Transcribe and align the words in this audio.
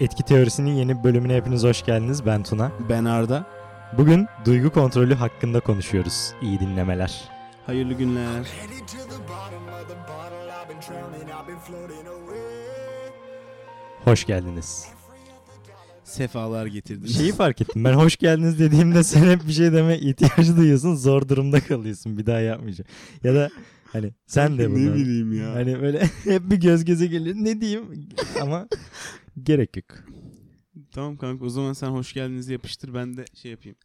Etki 0.00 0.22
Teorisi'nin 0.22 0.70
yeni 0.70 1.04
bölümüne 1.04 1.36
hepiniz 1.36 1.64
hoş 1.64 1.84
geldiniz. 1.84 2.26
Ben 2.26 2.42
Tuna. 2.42 2.72
Ben 2.88 3.04
Arda. 3.04 3.46
Bugün 3.98 4.26
duygu 4.44 4.70
kontrolü 4.70 5.14
hakkında 5.14 5.60
konuşuyoruz. 5.60 6.32
İyi 6.42 6.60
dinlemeler. 6.60 7.24
Hayırlı 7.66 7.94
günler. 7.94 8.46
Hoş 14.04 14.24
geldiniz. 14.24 14.86
Sefalar 16.04 16.66
getirdin. 16.66 17.06
Şeyi 17.06 17.32
fark 17.32 17.60
ettim. 17.60 17.84
Ben 17.84 17.92
hoş 17.92 18.16
geldiniz 18.16 18.58
dediğimde 18.58 19.04
sen 19.04 19.24
hep 19.24 19.46
bir 19.46 19.52
şey 19.52 19.72
deme 19.72 19.98
ihtiyacı 19.98 20.56
duyuyorsun. 20.56 20.94
Zor 20.94 21.28
durumda 21.28 21.60
kalıyorsun. 21.60 22.18
Bir 22.18 22.26
daha 22.26 22.40
yapmayacağım. 22.40 22.88
Ya 23.24 23.34
da 23.34 23.48
hani 23.92 24.14
sen 24.26 24.58
de 24.58 24.70
bunu. 24.70 24.90
Ne 24.90 24.94
bileyim 24.94 25.32
ya. 25.32 25.54
Hani 25.54 25.82
böyle 25.82 26.00
hep 26.24 26.50
bir 26.50 26.56
göz 26.56 26.84
göze 26.84 27.06
geliyor. 27.06 27.36
Ne 27.38 27.60
diyeyim? 27.60 27.84
Ama 28.42 28.68
gerek 29.42 29.76
yok. 29.76 29.86
Tamam 30.90 31.16
kanka 31.16 31.44
o 31.44 31.48
zaman 31.48 31.72
sen 31.72 31.88
hoş 31.88 32.12
geldiniz 32.12 32.48
yapıştır 32.48 32.94
ben 32.94 33.16
de 33.16 33.24
şey 33.34 33.50
yapayım. 33.50 33.76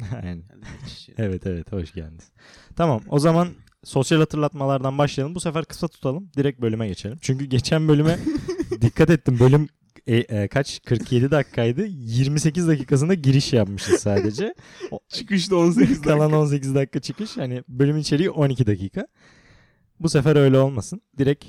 Aynen. 0.22 0.42
Şey. 0.88 1.14
Evet 1.18 1.46
evet 1.46 1.72
hoş 1.72 1.92
geldiniz. 1.92 2.30
Tamam 2.76 3.00
o 3.08 3.18
zaman 3.18 3.48
sosyal 3.84 4.18
hatırlatmalardan 4.18 4.98
başlayalım. 4.98 5.34
Bu 5.34 5.40
sefer 5.40 5.64
kısa 5.64 5.88
tutalım. 5.88 6.30
Direkt 6.36 6.60
bölüme 6.60 6.88
geçelim. 6.88 7.18
Çünkü 7.20 7.44
geçen 7.44 7.88
bölüme 7.88 8.18
dikkat 8.80 9.10
ettim. 9.10 9.38
Bölüm 9.40 9.68
e, 10.06 10.16
e, 10.16 10.48
kaç? 10.48 10.80
47 10.82 11.30
dakikaydı. 11.30 11.86
28 11.86 12.68
dakikasında 12.68 13.14
giriş 13.14 13.52
yapmışız 13.52 14.00
sadece. 14.00 14.54
Çıkışta 15.08 15.56
18 15.56 15.90
dakika. 15.90 16.10
Kalan 16.10 16.32
18 16.32 16.74
dakika 16.74 17.00
çıkış. 17.00 17.36
Hani 17.36 17.62
bölüm 17.68 17.98
içeriği 17.98 18.30
12 18.30 18.66
dakika. 18.66 19.06
Bu 20.00 20.08
sefer 20.08 20.36
öyle 20.36 20.58
olmasın. 20.58 21.00
Direkt 21.18 21.44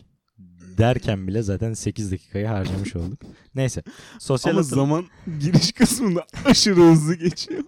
derken 0.77 1.27
bile 1.27 1.41
zaten 1.41 1.73
8 1.73 2.11
dakikayı 2.11 2.47
harcamış 2.47 2.95
olduk. 2.95 3.21
Neyse. 3.55 3.83
Sosyal 4.19 4.53
Ama 4.53 4.63
zaman 4.63 5.05
giriş 5.39 5.71
kısmında 5.71 6.25
aşırı 6.45 6.81
hızlı 6.81 7.15
geçiyor. 7.15 7.63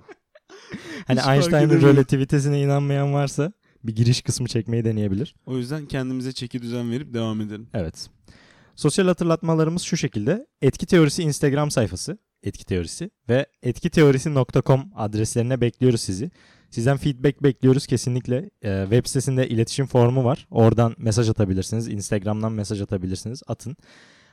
hani 1.08 1.20
hiç 1.20 1.26
fark 1.26 1.36
Einstein'ın 1.36 1.68
edemiyorum. 1.70 1.96
relativitesine 1.96 2.62
inanmayan 2.62 3.14
varsa 3.14 3.54
bir 3.84 3.96
giriş 3.96 4.22
kısmı 4.22 4.48
çekmeyi 4.48 4.86
deneyebilir. 4.86 5.36
O 5.46 5.58
yüzden 5.58 5.86
kendimize 5.86 6.32
çeki 6.32 6.62
düzen 6.62 6.92
verip 6.92 7.14
devam 7.14 7.42
edelim. 7.42 7.68
Evet. 7.74 8.10
Sosyal 8.76 9.08
hatırlatmalarımız 9.08 9.82
şu 9.82 9.98
şekilde. 9.98 10.48
Etki 10.62 10.86
Teorisi 10.86 11.24
Instagram 11.24 11.72
sayfası. 11.72 12.18
Etki 12.44 12.66
Teorisi 12.66 13.12
ve 13.30 13.46
etkiteorisi.com 13.64 14.92
adreslerine 14.96 15.62
bekliyoruz 15.62 16.02
sizi. 16.02 16.32
Sizden 16.70 16.98
feedback 16.98 17.44
bekliyoruz 17.44 17.88
kesinlikle. 17.88 18.50
Ee, 18.64 18.82
web 18.84 19.06
sitesinde 19.06 19.50
iletişim 19.50 19.86
formu 19.86 20.24
var. 20.24 20.48
Oradan 20.52 20.96
mesaj 20.98 21.30
atabilirsiniz. 21.30 21.88
Instagram'dan 21.88 22.52
mesaj 22.52 22.82
atabilirsiniz. 22.82 23.44
Atın. 23.48 23.78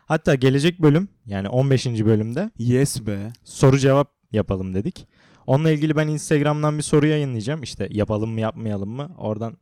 Hatta 0.07 0.35
gelecek 0.35 0.83
bölüm 0.83 1.09
yani 1.27 1.49
15. 1.49 1.87
bölümde 1.87 2.51
Yes 2.59 3.07
be. 3.07 3.33
soru 3.45 3.79
cevap 3.79 4.13
yapalım 4.33 4.75
dedik. 4.75 5.07
Onunla 5.47 5.71
ilgili 5.71 5.97
ben 5.97 6.09
Instagram'dan 6.09 6.79
bir 6.79 6.83
soru 6.83 7.07
yayınlayacağım. 7.07 7.63
İşte 7.63 7.89
yapalım 7.91 8.31
mı 8.31 8.41
yapmayalım 8.41 8.91
mı? 8.91 9.15
Oradan 9.19 9.57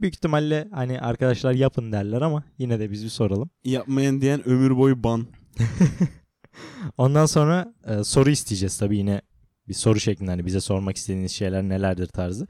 büyük 0.00 0.14
ihtimalle 0.14 0.68
hani 0.72 1.00
arkadaşlar 1.00 1.52
yapın 1.52 1.92
derler 1.92 2.20
ama 2.20 2.44
yine 2.58 2.80
de 2.80 2.90
biz 2.90 3.04
bir 3.04 3.08
soralım. 3.08 3.50
Yapmayan 3.64 4.20
diyen 4.20 4.48
ömür 4.48 4.76
boyu 4.76 5.04
ban. 5.04 5.26
Ondan 6.98 7.26
sonra 7.26 7.74
e, 7.86 8.04
soru 8.04 8.30
isteyeceğiz 8.30 8.78
tabii 8.78 8.96
yine 8.98 9.22
bir 9.70 9.74
soru 9.74 10.00
şeklinde 10.00 10.30
hani 10.30 10.46
bize 10.46 10.60
sormak 10.60 10.96
istediğiniz 10.96 11.32
şeyler 11.32 11.62
nelerdir 11.62 12.06
tarzı. 12.06 12.46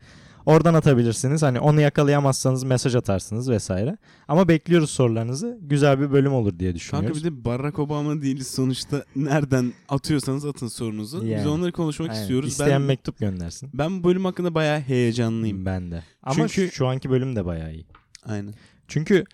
Oradan 0.47 0.75
atabilirsiniz. 0.75 1.43
Hani 1.43 1.61
onu 1.61 1.81
yakalayamazsanız 1.81 2.65
mesaj 2.65 2.95
atarsınız 2.95 3.51
vesaire. 3.51 3.97
Ama 4.29 4.49
bekliyoruz 4.49 4.91
sorularınızı. 4.91 5.59
Güzel 5.63 6.01
bir 6.01 6.13
bölüm 6.13 6.33
olur 6.33 6.59
diye 6.59 6.71
Kanka 6.71 6.77
düşünüyoruz. 6.81 7.25
bir 7.25 7.31
de 7.31 7.45
Barack 7.45 7.79
Obama 7.79 8.23
değiliz 8.23 8.47
sonuçta. 8.47 9.05
Nereden 9.17 9.73
atıyorsanız 9.89 10.45
atın 10.47 10.69
sorunuzu. 10.69 11.23
Biz 11.23 11.29
Yani. 11.31 11.48
onları 11.48 11.73
konuşmak 11.73 12.11
Aynen. 12.11 12.21
istiyoruz. 12.23 12.48
İsteyen 12.51 12.70
ben, 12.80 12.83
mektup 12.83 13.19
göndersin. 13.19 13.70
ben 13.75 14.01
bu 14.03 14.09
bölüm 14.09 14.25
hakkında 14.25 14.55
bayağı 14.55 14.80
heyecanlıyım. 14.80 15.67
Ben 15.67 15.91
de. 15.91 16.03
Ama 16.23 16.35
Çünkü- 16.48 16.70
şu 16.73 16.86
anki 16.86 17.11
bölüm 17.11 17.36
de 17.36 17.45
bayağı 17.45 17.73
iyi. 17.75 17.86
Aynen. 18.27 18.55
Çünkü 18.89 19.25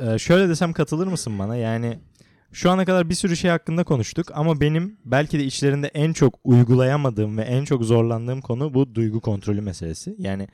e, 0.00 0.18
şöyle 0.18 0.48
desem 0.48 0.72
katılır 0.72 1.06
mısın 1.06 1.38
bana? 1.38 1.56
Yani 1.56 1.98
şu 2.52 2.70
ana 2.70 2.84
kadar 2.84 3.08
bir 3.10 3.14
sürü 3.14 3.36
şey 3.36 3.50
hakkında 3.50 3.84
konuştuk 3.84 4.30
ama 4.34 4.60
benim 4.60 4.98
belki 5.04 5.38
de 5.38 5.44
içlerinde 5.44 5.86
en 5.86 6.12
çok 6.12 6.38
uygulayamadığım 6.44 7.38
ve 7.38 7.42
en 7.42 7.64
çok 7.64 7.84
zorlandığım 7.84 8.40
konu 8.40 8.74
bu 8.74 8.94
duygu 8.94 9.20
kontrolü 9.20 9.60
meselesi. 9.60 10.16
Yani 10.18 10.48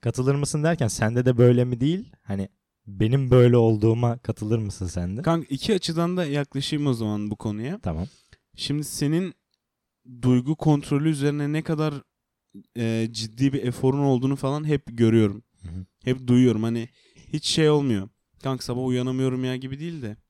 katılır 0.00 0.34
mısın 0.34 0.62
derken 0.62 0.88
sende 0.88 1.24
de 1.24 1.38
böyle 1.38 1.64
mi 1.64 1.80
değil? 1.80 2.12
Hani 2.22 2.48
benim 2.86 3.30
böyle 3.30 3.56
olduğuma 3.56 4.18
katılır 4.18 4.58
mısın 4.58 4.86
sen 4.86 5.16
de? 5.16 5.22
Kanka 5.22 5.46
iki 5.50 5.74
açıdan 5.74 6.16
da 6.16 6.24
yaklaşayım 6.24 6.86
o 6.86 6.94
zaman 6.94 7.30
bu 7.30 7.36
konuya. 7.36 7.78
Tamam. 7.82 8.06
Şimdi 8.56 8.84
senin 8.84 9.34
duygu 10.22 10.56
kontrolü 10.56 11.10
üzerine 11.10 11.52
ne 11.52 11.62
kadar 11.62 11.94
e, 12.76 13.08
ciddi 13.12 13.52
bir 13.52 13.62
eforun 13.62 13.98
olduğunu 13.98 14.36
falan 14.36 14.64
hep 14.64 14.82
görüyorum. 14.86 15.42
Hı 15.62 15.68
hı. 15.68 15.86
Hep 16.04 16.26
duyuyorum. 16.26 16.62
Hani 16.62 16.88
hiç 17.32 17.46
şey 17.46 17.70
olmuyor. 17.70 18.08
Kanka 18.42 18.62
sabah 18.64 18.84
uyanamıyorum 18.86 19.44
ya 19.44 19.56
gibi 19.56 19.80
değil 19.80 20.02
de 20.02 20.08
"Cık, 20.16 20.21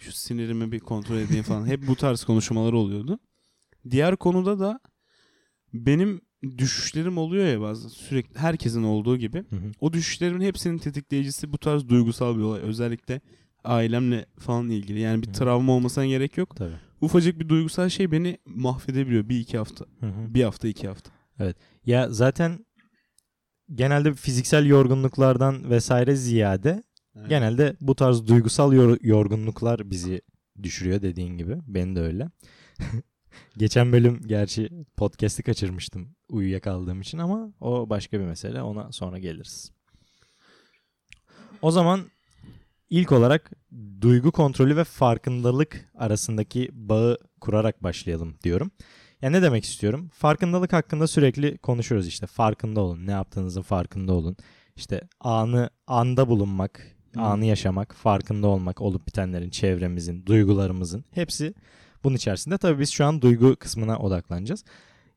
şu 0.00 0.12
sinirimi 0.12 0.72
bir 0.72 0.80
kontrol 0.80 1.16
edeyim 1.16 1.42
falan. 1.42 1.66
hep 1.66 1.86
bu 1.86 1.96
tarz 1.96 2.24
konuşmalar 2.24 2.72
oluyordu. 2.72 3.18
Diğer 3.90 4.16
konuda 4.16 4.60
da 4.60 4.80
benim 5.74 6.20
düşüşlerim 6.58 7.18
oluyor 7.18 7.46
ya 7.46 7.60
bazen 7.60 7.88
sürekli 7.88 8.38
herkesin 8.38 8.82
olduğu 8.82 9.16
gibi. 9.16 9.38
Hı 9.50 9.56
hı. 9.56 9.72
O 9.80 9.92
düşüşlerimin 9.92 10.40
hepsinin 10.40 10.78
tetikleyicisi 10.78 11.52
bu 11.52 11.58
tarz 11.58 11.88
duygusal 11.88 12.36
bir 12.36 12.42
olay. 12.42 12.60
Özellikle 12.60 13.20
ailemle 13.64 14.26
falan 14.38 14.70
ilgili. 14.70 15.00
Yani 15.00 15.22
bir 15.22 15.28
Hı. 15.28 15.32
travma 15.32 15.72
olmasına 15.72 16.06
gerek 16.06 16.36
yok. 16.36 16.56
Tabii. 16.56 16.74
Ufacık 17.00 17.40
bir 17.40 17.48
duygusal 17.48 17.88
şey 17.88 18.12
beni 18.12 18.38
mahvedebiliyor 18.46 19.28
bir 19.28 19.40
iki 19.40 19.58
hafta. 19.58 19.84
Hı 20.00 20.06
hı. 20.06 20.34
Bir 20.34 20.44
hafta 20.44 20.68
iki 20.68 20.88
hafta. 20.88 21.10
Ya 21.86 22.10
zaten 22.10 22.66
genelde 23.74 24.14
fiziksel 24.14 24.66
yorgunluklardan 24.66 25.70
vesaire 25.70 26.16
ziyade 26.16 26.82
Genelde 27.28 27.76
bu 27.80 27.94
tarz 27.94 28.26
duygusal 28.26 28.72
yor- 28.72 28.98
yorgunluklar 29.02 29.90
bizi 29.90 30.22
düşürüyor 30.62 31.02
dediğin 31.02 31.38
gibi. 31.38 31.58
Beni 31.66 31.96
de 31.96 32.00
öyle. 32.00 32.28
Geçen 33.56 33.92
bölüm 33.92 34.20
gerçi 34.26 34.70
podcast'i 34.96 35.42
kaçırmıştım 35.42 36.14
uyuyakaldığım 36.28 37.00
için 37.00 37.18
ama 37.18 37.52
o 37.60 37.90
başka 37.90 38.20
bir 38.20 38.24
mesele. 38.24 38.62
Ona 38.62 38.92
sonra 38.92 39.18
geliriz. 39.18 39.72
O 41.62 41.70
zaman 41.70 42.00
ilk 42.90 43.12
olarak 43.12 43.50
duygu 44.00 44.32
kontrolü 44.32 44.76
ve 44.76 44.84
farkındalık 44.84 45.90
arasındaki 45.94 46.68
bağı 46.72 47.18
kurarak 47.40 47.82
başlayalım 47.82 48.36
diyorum. 48.42 48.70
Ya 49.22 49.30
ne 49.30 49.42
demek 49.42 49.64
istiyorum? 49.64 50.10
Farkındalık 50.14 50.72
hakkında 50.72 51.06
sürekli 51.06 51.58
konuşuyoruz 51.58 52.06
işte. 52.06 52.26
Farkında 52.26 52.80
olun. 52.80 53.06
Ne 53.06 53.10
yaptığınızın 53.10 53.62
farkında 53.62 54.12
olun. 54.12 54.36
İşte 54.76 55.00
anı 55.20 55.70
anda 55.86 56.28
bulunmak, 56.28 56.96
Hı. 57.14 57.20
anı 57.20 57.44
yaşamak, 57.44 57.94
farkında 57.94 58.46
olmak, 58.46 58.80
olup 58.80 59.06
bitenlerin, 59.06 59.50
çevremizin, 59.50 60.26
duygularımızın 60.26 61.04
hepsi 61.10 61.54
bunun 62.04 62.16
içerisinde. 62.16 62.58
Tabii 62.58 62.80
biz 62.80 62.90
şu 62.90 63.04
an 63.04 63.22
duygu 63.22 63.56
kısmına 63.56 63.98
odaklanacağız. 63.98 64.64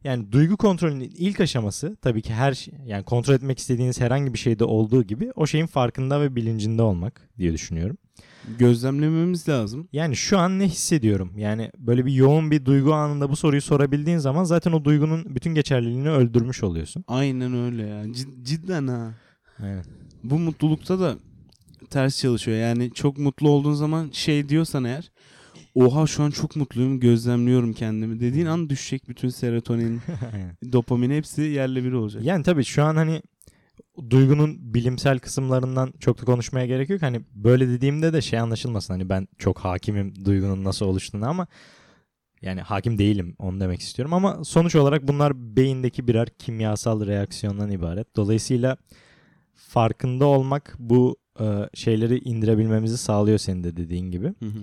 Yani 0.04 0.32
duygu 0.32 0.58
kontrolünün 0.58 1.14
ilk 1.18 1.40
aşaması 1.40 1.98
tabii 2.02 2.22
ki 2.22 2.34
her 2.34 2.54
şey, 2.54 2.74
yani 2.86 3.04
kontrol 3.04 3.34
etmek 3.34 3.60
istediğiniz 3.60 4.02
herhangi 4.02 4.34
bir 4.34 4.40
şeyde 4.40 4.64
olduğu 4.64 5.04
gibi 5.04 5.32
o 5.36 5.48
şeyin 5.48 5.66
farkında 5.66 6.22
ve 6.22 6.36
bilincinde 6.36 6.82
olmak 6.82 7.30
diye 7.38 7.54
düşünüyorum. 7.54 7.98
Gözlemlememiz 8.58 9.50
lazım. 9.50 9.88
Yani 9.94 10.16
şu 10.16 10.38
an 10.38 10.60
ne 10.60 10.68
hissediyorum? 10.68 11.32
Yani 11.38 11.72
böyle 11.78 12.06
bir 12.06 12.14
yoğun 12.14 12.52
bir 12.52 12.66
duygu 12.66 12.94
anında 12.94 13.30
bu 13.30 13.36
soruyu 13.36 13.62
sorabildiğin 13.62 14.18
zaman 14.18 14.44
zaten 14.44 14.72
o 14.72 14.86
duygunun 14.86 15.36
bütün 15.36 15.56
geçerliliğini 15.56 16.10
öldürmüş 16.10 16.64
oluyorsun. 16.64 17.06
Aynen 17.08 17.54
öyle 17.54 17.88
ya. 17.88 18.04
Cid- 18.04 18.44
cidden 18.44 18.88
ha. 18.88 19.14
Evet. 19.64 19.86
Bu 20.24 20.40
mutlulukta 20.40 21.00
da 21.00 21.16
ters 21.94 22.22
çalışıyor. 22.22 22.58
Yani 22.58 22.92
çok 22.94 23.18
mutlu 23.18 23.50
olduğun 23.50 23.74
zaman 23.74 24.10
şey 24.12 24.50
diyorsan 24.50 24.84
eğer 24.84 25.12
oha 25.76 26.08
şu 26.08 26.24
an 26.24 26.30
çok 26.30 26.56
mutluyum 26.56 27.00
gözlemliyorum 27.00 27.74
kendimi 27.74 28.20
dediğin 28.20 28.46
an 28.46 28.70
düşecek 28.70 29.10
bütün 29.10 29.30
serotonin, 29.30 30.02
dopamin 30.72 31.12
hepsi 31.12 31.42
yerle 31.42 31.84
bir 31.84 31.92
olacak. 31.92 32.24
Yani 32.24 32.44
tabii 32.44 32.64
şu 32.64 32.84
an 32.84 32.96
hani 32.96 33.22
duygunun 34.10 34.74
bilimsel 34.74 35.20
kısımlarından 35.20 35.94
çok 36.00 36.22
da 36.22 36.26
konuşmaya 36.26 36.66
gerek 36.66 36.90
yok. 36.90 37.02
Hani 37.02 37.22
böyle 37.34 37.68
dediğimde 37.68 38.14
de 38.14 38.22
şey 38.22 38.40
anlaşılmasın. 38.40 38.94
Hani 38.94 39.10
ben 39.10 39.28
çok 39.38 39.60
hakimim 39.60 40.26
duygunun 40.26 40.64
nasıl 40.64 40.86
oluştuğuna 40.86 41.28
ama 41.28 41.48
yani 42.42 42.62
hakim 42.62 42.98
değilim 42.98 43.36
onu 43.40 43.60
demek 43.60 43.80
istiyorum 43.80 44.14
ama 44.14 44.44
sonuç 44.44 44.76
olarak 44.76 45.08
bunlar 45.08 45.56
beyindeki 45.56 46.08
birer 46.08 46.30
kimyasal 46.30 47.08
reaksiyondan 47.08 47.72
ibaret. 47.72 48.16
Dolayısıyla 48.16 48.78
farkında 49.56 50.26
olmak 50.26 50.76
bu 50.80 51.18
şeyleri 51.74 52.20
indirebilmemizi 52.20 52.98
sağlıyor 52.98 53.38
senin 53.38 53.64
de 53.64 53.78
dediğin 53.78 54.12
gibi. 54.12 54.28
Hı 54.28 54.46
hı. 54.46 54.60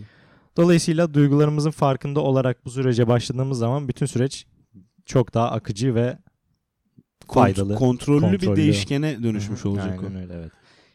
Dolayısıyla 0.57 1.15
duygularımızın 1.15 1.71
farkında 1.71 2.21
olarak 2.21 2.65
bu 2.65 2.71
sürece 2.71 3.09
başladığımız 3.09 3.59
zaman 3.59 3.89
bütün 3.89 4.07
süreç 4.07 4.47
çok 5.07 5.35
daha 5.35 5.51
akıcı 5.51 5.95
ve 5.95 6.19
Kont- 7.29 7.35
faydalı. 7.35 7.75
kontrollü, 7.75 8.33
bir 8.33 8.39
kontrollü. 8.39 8.57
değişkene 8.57 9.23
dönüşmüş 9.23 9.67
olacak 9.67 10.01
Aynen 10.05 10.15
o. 10.15 10.19
öyle 10.19 10.35
evet. 10.35 10.53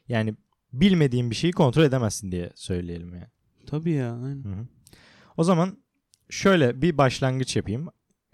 Yani 0.07 0.33
bilmediğin 0.74 1.30
bir 1.30 1.36
şeyi 1.36 1.54
kontrol 1.54 1.83
edemezsin 1.83 2.31
diye 2.31 2.51
söyleyelim 2.56 3.13
yani. 3.13 3.27
Tabii 3.68 3.92
ya. 3.92 4.13
Aynen. 4.13 4.44
Hı 4.44 4.50
hı. 4.50 4.66
O 5.38 5.44
zaman 5.44 5.77
şöyle 6.30 6.81
bir 6.81 6.98
başlangıç 6.98 7.56
yapayım. 7.56 7.88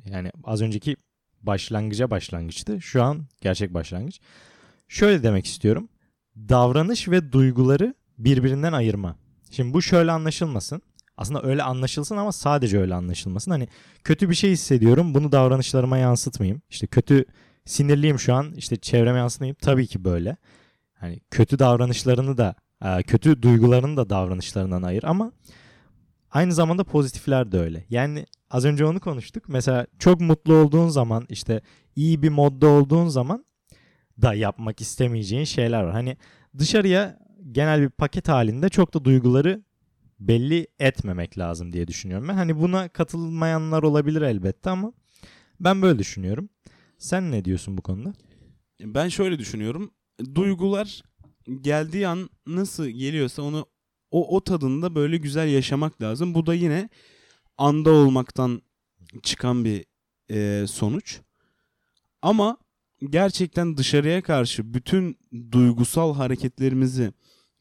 Yani 0.06 0.32
az 0.44 0.62
önceki 0.62 0.96
başlangıca 1.42 2.10
başlangıçtı. 2.10 2.82
Şu 2.82 3.04
an 3.04 3.26
gerçek 3.42 3.74
başlangıç. 3.74 4.20
Şöyle 4.88 5.24
demek 5.24 5.46
istiyorum. 5.46 5.90
Davranış 6.36 7.10
ve 7.10 7.32
duyguları 7.32 7.96
birbirinden 8.18 8.74
ayırma. 8.74 9.16
Şimdi 9.52 9.74
bu 9.74 9.82
şöyle 9.82 10.12
anlaşılmasın. 10.12 10.82
Aslında 11.18 11.44
öyle 11.44 11.64
anlaşılsın 11.64 12.18
ama 12.18 12.32
sadece 12.32 12.80
öyle 12.80 12.96
anlaşılmasın. 12.96 13.52
Hani 13.52 13.68
kötü 14.04 14.30
bir 14.30 14.36
şey 14.36 14.52
hissediyorum. 14.52 15.14
Bunu 15.14 15.32
davranışlarıma 15.32 15.98
yansıtmayayım. 15.98 16.62
İşte 16.70 16.88
kötü 16.88 17.26
sinirliyim 17.66 18.20
şu 18.20 18.34
an. 18.34 18.54
İşte 18.54 18.76
çevreme 18.76 19.20
yansıtmayayım. 19.20 19.58
Tabii 19.62 19.88
ki 19.88 20.04
böyle. 20.04 20.38
Hani 20.94 21.20
kötü 21.32 21.60
davranışlarını 21.60 22.38
da 22.38 22.56
e, 22.84 23.04
kötü 23.04 23.42
duygularını 23.42 23.98
da 23.98 24.10
davranışlarından 24.10 24.84
ayır 24.84 25.04
ama 25.04 25.32
aynı 26.32 26.54
zamanda 26.54 26.84
pozitifler 26.84 27.52
de 27.52 27.60
öyle. 27.60 27.86
Yani 27.90 28.26
az 28.50 28.66
önce 28.66 28.86
onu 28.86 29.00
konuştuk. 29.00 29.44
Mesela 29.48 29.88
çok 30.00 30.22
mutlu 30.22 30.54
olduğun 30.54 30.90
zaman 30.90 31.26
işte 31.30 31.62
iyi 31.96 32.24
bir 32.24 32.30
modda 32.30 32.68
olduğun 32.68 33.08
zaman 33.08 33.46
da 34.22 34.34
yapmak 34.34 34.82
istemeyeceğin 34.82 35.44
şeyler 35.44 35.84
var. 35.84 35.92
Hani 35.92 36.18
dışarıya 36.58 37.20
genel 37.52 37.82
bir 37.82 37.90
paket 37.90 38.28
halinde 38.30 38.70
çok 38.70 38.94
da 38.94 39.06
duyguları 39.06 39.64
belli 40.20 40.68
etmemek 40.80 41.38
lazım 41.38 41.74
diye 41.74 41.88
düşünüyorum 41.88 42.28
ben. 42.28 42.34
Hani 42.34 42.60
buna 42.60 42.90
katılmayanlar 42.90 43.84
olabilir 43.84 44.22
elbette 44.22 44.70
ama 44.70 44.94
ben 45.60 45.82
böyle 45.82 46.00
düşünüyorum. 46.00 46.50
Sen 46.98 47.32
ne 47.32 47.46
diyorsun 47.46 47.78
bu 47.78 47.82
konuda? 47.82 48.14
Ben 48.82 49.10
şöyle 49.10 49.40
düşünüyorum. 49.40 49.92
Duygular 50.36 51.04
geldiği 51.62 52.08
an 52.08 52.30
nasıl 52.48 52.88
geliyorsa 52.88 53.42
onu 53.42 53.66
o, 54.12 54.36
o 54.36 54.44
tadında 54.44 54.96
böyle 54.96 55.18
güzel 55.18 55.48
yaşamak 55.48 56.02
lazım. 56.02 56.34
Bu 56.34 56.46
da 56.46 56.54
yine 56.54 56.90
anda 57.58 57.92
olmaktan 57.92 58.62
çıkan 59.24 59.66
bir 59.66 59.86
e, 60.32 60.68
sonuç. 60.68 61.20
Ama 62.22 62.58
gerçekten 63.10 63.78
dışarıya 63.78 64.22
karşı 64.22 64.74
bütün 64.74 65.18
duygusal 65.52 66.16
hareketlerimizi 66.16 67.14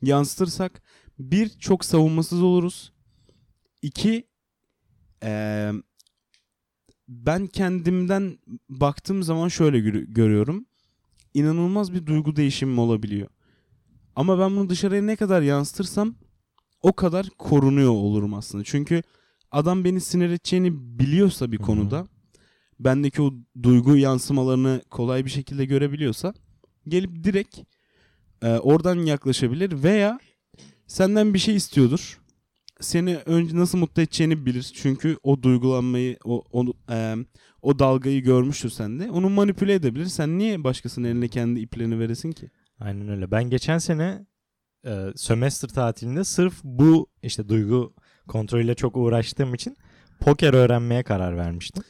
yansıtırsak 0.03 0.83
bir 1.19 1.49
çok 1.49 1.85
savunmasız 1.85 2.43
oluruz. 2.43 2.93
İki 3.83 4.29
e, 5.23 5.73
ben 7.09 7.47
kendimden 7.47 8.39
baktığım 8.69 9.23
zaman 9.23 9.49
şöyle 9.49 9.81
gör- 9.81 9.95
görüyorum. 10.09 10.67
İnanılmaz 11.35 11.93
bir 11.95 12.07
duygu 12.07 12.37
değişimim 12.37 12.79
olabiliyor. 12.79 13.29
Ama 14.17 14.39
ben 14.39 14.57
bunu 14.57 14.69
dışarıya 14.69 15.03
ne 15.03 15.17
kadar 15.17 15.43
yansıtırsam 15.43 16.15
o 16.83 16.93
kadar 16.93 17.29
korunuyor 17.39 17.91
olurum 17.91 18.35
aslında. 18.35 18.65
Çünkü 18.65 19.03
adam 19.51 19.85
beni 19.85 20.01
sinir 20.01 20.29
edeceğini 20.29 20.99
biliyorsa 20.99 21.53
bir 21.53 21.59
konuda 21.59 22.07
bendeki 22.85 23.23
o 23.23 23.33
duygu 23.63 23.97
yansımalarını 23.97 24.83
kolay 24.91 25.25
bir 25.25 25.31
şekilde 25.31 25.65
görebiliyorsa 25.65 26.35
gelip 26.89 27.25
direkt 27.25 27.59
e, 28.43 28.49
oradan 28.49 28.97
yaklaşabilir 28.97 29.83
veya 29.83 30.19
senden 30.87 31.35
bir 31.35 31.39
şey 31.39 31.57
istiyordur. 31.57 32.21
Seni 32.81 33.17
önce 33.17 33.57
nasıl 33.57 33.79
mutlu 33.79 34.03
edeceğini 34.03 34.47
bilir. 34.47 34.73
Çünkü 34.75 35.17
o 35.23 35.43
duygulanmayı, 35.43 36.19
o 36.25 36.45
o, 36.53 36.65
e, 36.91 37.17
o 37.63 37.79
dalgayı 37.79 38.23
görmüştür 38.23 38.71
sende. 38.71 39.11
Onu 39.11 39.31
manipüle 39.31 39.75
edebilir. 39.75 40.07
Sen 40.07 40.39
niye 40.39 40.65
başkasının 40.65 41.09
eline 41.09 41.29
kendi 41.29 41.61
iplerini 41.61 41.99
veresin 41.99 42.33
ki? 42.33 42.51
Aynen 42.79 43.09
öyle. 43.09 43.31
Ben 43.31 43.45
geçen 43.45 43.79
sene 43.79 44.27
e, 44.87 45.07
sömestr 45.17 45.69
tatilinde 45.69 46.25
sırf 46.25 46.55
bu 46.65 47.07
işte 47.23 47.49
duygu 47.49 47.95
kontrolüyle 48.29 48.75
çok 48.75 48.97
uğraştığım 48.97 49.55
için 49.55 49.77
poker 50.21 50.55
öğrenmeye 50.55 51.03
karar 51.03 51.37
vermiştim. 51.37 51.85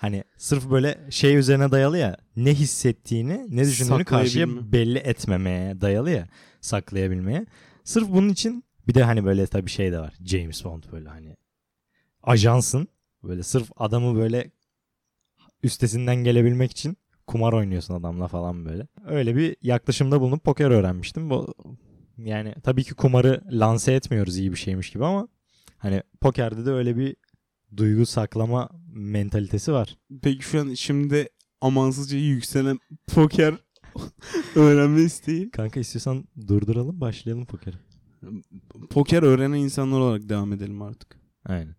Hani 0.00 0.24
sırf 0.36 0.70
böyle 0.70 0.98
şey 1.10 1.36
üzerine 1.36 1.70
dayalı 1.70 1.98
ya 1.98 2.16
ne 2.36 2.54
hissettiğini 2.54 3.46
ne 3.56 3.64
düşündüğünü 3.64 4.04
karşıya 4.04 4.72
belli 4.72 4.98
etmemeye 4.98 5.80
dayalı 5.80 6.10
ya 6.10 6.28
saklayabilmeye. 6.60 7.46
Sırf 7.84 8.08
bunun 8.08 8.28
için 8.28 8.64
bir 8.88 8.94
de 8.94 9.02
hani 9.02 9.24
böyle 9.24 9.46
tabii 9.46 9.70
şey 9.70 9.92
de 9.92 10.00
var 10.00 10.14
James 10.24 10.64
Bond 10.64 10.82
böyle 10.92 11.08
hani 11.08 11.36
ajansın 12.22 12.88
böyle 13.22 13.42
sırf 13.42 13.70
adamı 13.76 14.16
böyle 14.16 14.50
üstesinden 15.62 16.16
gelebilmek 16.16 16.70
için 16.70 16.96
kumar 17.26 17.52
oynuyorsun 17.52 17.94
adamla 17.94 18.28
falan 18.28 18.64
böyle. 18.64 18.86
Öyle 19.06 19.36
bir 19.36 19.56
yaklaşımda 19.62 20.20
bulunup 20.20 20.44
poker 20.44 20.70
öğrenmiştim. 20.70 21.30
Bu 21.30 21.54
yani 22.18 22.54
tabii 22.62 22.84
ki 22.84 22.94
kumarı 22.94 23.42
lanse 23.50 23.92
etmiyoruz 23.92 24.38
iyi 24.38 24.52
bir 24.52 24.56
şeymiş 24.56 24.90
gibi 24.90 25.04
ama 25.04 25.28
hani 25.78 26.02
pokerde 26.20 26.66
de 26.66 26.70
öyle 26.70 26.96
bir 26.96 27.16
duygu 27.76 28.06
saklama 28.06 28.68
mentalitesi 28.92 29.72
var. 29.72 29.98
Peki 30.22 30.44
şu 30.44 30.60
an 30.60 30.74
şimdi 30.74 31.28
amansızca 31.60 32.18
yükselen 32.18 32.78
poker 33.14 33.54
öğrenme 34.54 35.02
isteği. 35.02 35.50
Kanka 35.50 35.80
istiyorsan 35.80 36.24
durduralım 36.48 37.00
başlayalım 37.00 37.46
pokeri. 37.46 37.76
Poker 38.90 39.22
öğrenen 39.22 39.58
insanlar 39.58 40.00
olarak 40.00 40.28
devam 40.28 40.52
edelim 40.52 40.82
artık. 40.82 41.20
Aynen. 41.44 41.74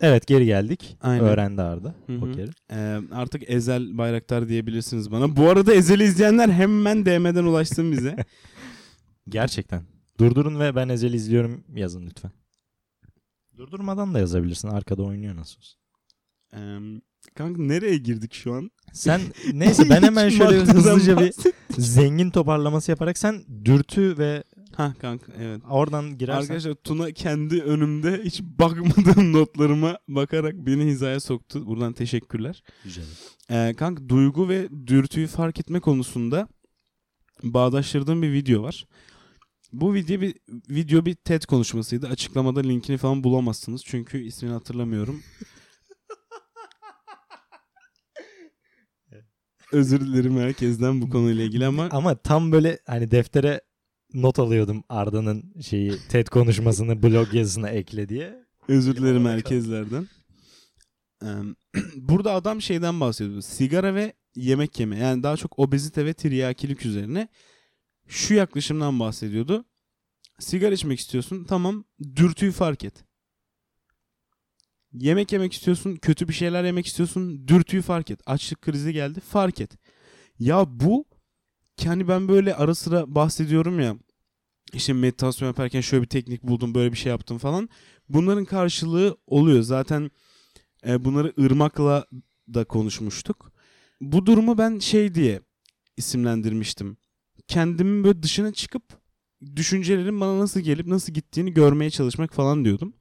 Evet 0.00 0.26
geri 0.26 0.46
geldik. 0.46 0.96
Aynen. 1.00 1.24
Öğrendi 1.24 1.62
Arda 1.62 1.94
pokeri. 2.20 2.50
Ee, 2.70 3.00
artık 3.12 3.42
Ezel 3.50 3.98
Bayraktar 3.98 4.48
diyebilirsiniz 4.48 5.10
bana. 5.10 5.36
Bu 5.36 5.48
arada 5.48 5.74
Ezel'i 5.74 6.04
izleyenler 6.04 6.48
hemen 6.48 7.06
DM'den 7.06 7.44
ulaşsın 7.44 7.92
bize. 7.92 8.16
Gerçekten. 9.28 9.82
Durdurun 10.20 10.60
ve 10.60 10.76
ben 10.76 10.88
Ezel 10.88 11.12
izliyorum 11.12 11.64
yazın 11.76 12.06
lütfen. 12.06 12.32
Durdurmadan 13.56 14.14
da 14.14 14.18
yazabilirsin. 14.18 14.68
Arkada 14.68 15.02
oynuyor 15.02 15.36
nasıl 15.36 15.58
olsa. 15.58 15.78
Ee, 16.54 16.78
kanka 17.34 17.62
nereye 17.62 17.96
girdik 17.96 18.34
şu 18.34 18.54
an? 18.54 18.70
Sen 18.92 19.20
neyse 19.52 19.90
ben 19.90 20.02
hemen 20.02 20.28
şöyle 20.28 20.58
hızlıca 20.58 21.20
bir 21.20 21.32
zengin 21.78 22.30
toparlaması 22.30 22.90
yaparak 22.90 23.18
sen 23.18 23.44
dürtü 23.64 24.18
ve 24.18 24.44
Ha 24.76 24.94
kanka 25.00 25.32
evet. 25.38 25.62
oradan 25.70 26.18
girersen 26.18 26.40
Arkadaşlar 26.40 26.74
Tuna 26.74 27.10
kendi 27.12 27.62
önümde 27.62 28.22
hiç 28.24 28.42
bakmadığım 28.42 29.32
notlarıma 29.40 29.98
bakarak 30.08 30.54
beni 30.54 30.84
hizaya 30.84 31.20
soktu. 31.20 31.66
Buradan 31.66 31.92
teşekkürler. 31.92 32.62
Güzel. 32.84 33.04
Ee, 33.50 33.74
kanka 33.76 34.08
duygu 34.08 34.48
ve 34.48 34.68
dürtüyü 34.86 35.26
fark 35.26 35.60
etme 35.60 35.80
konusunda 35.80 36.48
bağdaştırdığım 37.42 38.22
bir 38.22 38.32
video 38.32 38.62
var. 38.62 38.86
Bu 39.74 39.94
video 39.94 40.20
bir 40.20 40.34
video 40.70 41.06
bir 41.06 41.14
TED 41.14 41.42
konuşmasıydı. 41.42 42.08
Açıklamada 42.08 42.60
linkini 42.60 42.96
falan 42.96 43.24
bulamazsınız 43.24 43.82
çünkü 43.84 44.22
ismini 44.22 44.52
hatırlamıyorum. 44.52 45.22
Özür 49.72 50.00
dilerim 50.00 50.36
herkesten 50.38 51.00
bu 51.02 51.10
konuyla 51.10 51.44
ilgili 51.44 51.66
ama 51.66 51.88
Ama 51.90 52.14
tam 52.14 52.52
böyle 52.52 52.78
hani 52.86 53.10
deftere 53.10 53.60
not 54.12 54.38
alıyordum 54.38 54.84
Arda'nın 54.88 55.54
şeyi 55.60 55.92
TED 56.08 56.26
konuşmasını 56.26 57.02
blog 57.02 57.34
yazısına 57.34 57.68
ekle 57.68 58.08
diye. 58.08 58.44
Özür 58.68 58.96
dilerim 58.96 59.26
herkeslerden. 59.26 60.08
Ee, 61.22 61.28
Burada 61.96 62.32
adam 62.32 62.62
şeyden 62.62 63.00
bahsediyor. 63.00 63.40
Sigara 63.40 63.94
ve 63.94 64.12
yemek 64.36 64.80
yeme. 64.80 64.98
Yani 64.98 65.22
daha 65.22 65.36
çok 65.36 65.58
obezite 65.58 66.04
ve 66.04 66.14
tiryakilik 66.14 66.86
üzerine 66.86 67.28
şu 68.06 68.34
yaklaşımdan 68.34 69.00
bahsediyordu. 69.00 69.64
Sigara 70.38 70.74
içmek 70.74 71.00
istiyorsun. 71.00 71.44
Tamam. 71.44 71.84
Dürtüyü 72.16 72.52
fark 72.52 72.84
et. 72.84 73.04
Yemek 74.92 75.32
yemek 75.32 75.52
istiyorsun. 75.52 75.96
Kötü 75.96 76.28
bir 76.28 76.32
şeyler 76.32 76.64
yemek 76.64 76.86
istiyorsun. 76.86 77.48
Dürtüyü 77.48 77.82
fark 77.82 78.10
et. 78.10 78.20
Açlık 78.26 78.62
krizi 78.62 78.92
geldi. 78.92 79.20
Fark 79.20 79.60
et. 79.60 79.78
Ya 80.38 80.64
bu 80.80 81.04
yani 81.84 82.08
ben 82.08 82.28
böyle 82.28 82.54
ara 82.54 82.74
sıra 82.74 83.14
bahsediyorum 83.14 83.80
ya 83.80 83.96
işte 84.72 84.92
meditasyon 84.92 85.48
yaparken 85.48 85.80
şöyle 85.80 86.02
bir 86.02 86.08
teknik 86.08 86.42
buldum 86.42 86.74
böyle 86.74 86.92
bir 86.92 86.96
şey 86.96 87.10
yaptım 87.10 87.38
falan. 87.38 87.68
Bunların 88.08 88.44
karşılığı 88.44 89.16
oluyor. 89.26 89.62
Zaten 89.62 90.10
e, 90.86 91.04
bunları 91.04 91.32
ırmakla 91.40 92.06
da 92.54 92.64
konuşmuştuk. 92.64 93.52
Bu 94.00 94.26
durumu 94.26 94.58
ben 94.58 94.78
şey 94.78 95.14
diye 95.14 95.40
isimlendirmiştim. 95.96 96.96
Kendimin 97.48 98.04
böyle 98.04 98.22
dışına 98.22 98.52
çıkıp 98.52 98.82
düşüncelerin 99.56 100.20
bana 100.20 100.38
nasıl 100.38 100.60
gelip 100.60 100.86
nasıl 100.86 101.12
gittiğini 101.12 101.54
görmeye 101.54 101.90
çalışmak 101.90 102.34
falan 102.34 102.64
diyordum. 102.64 102.92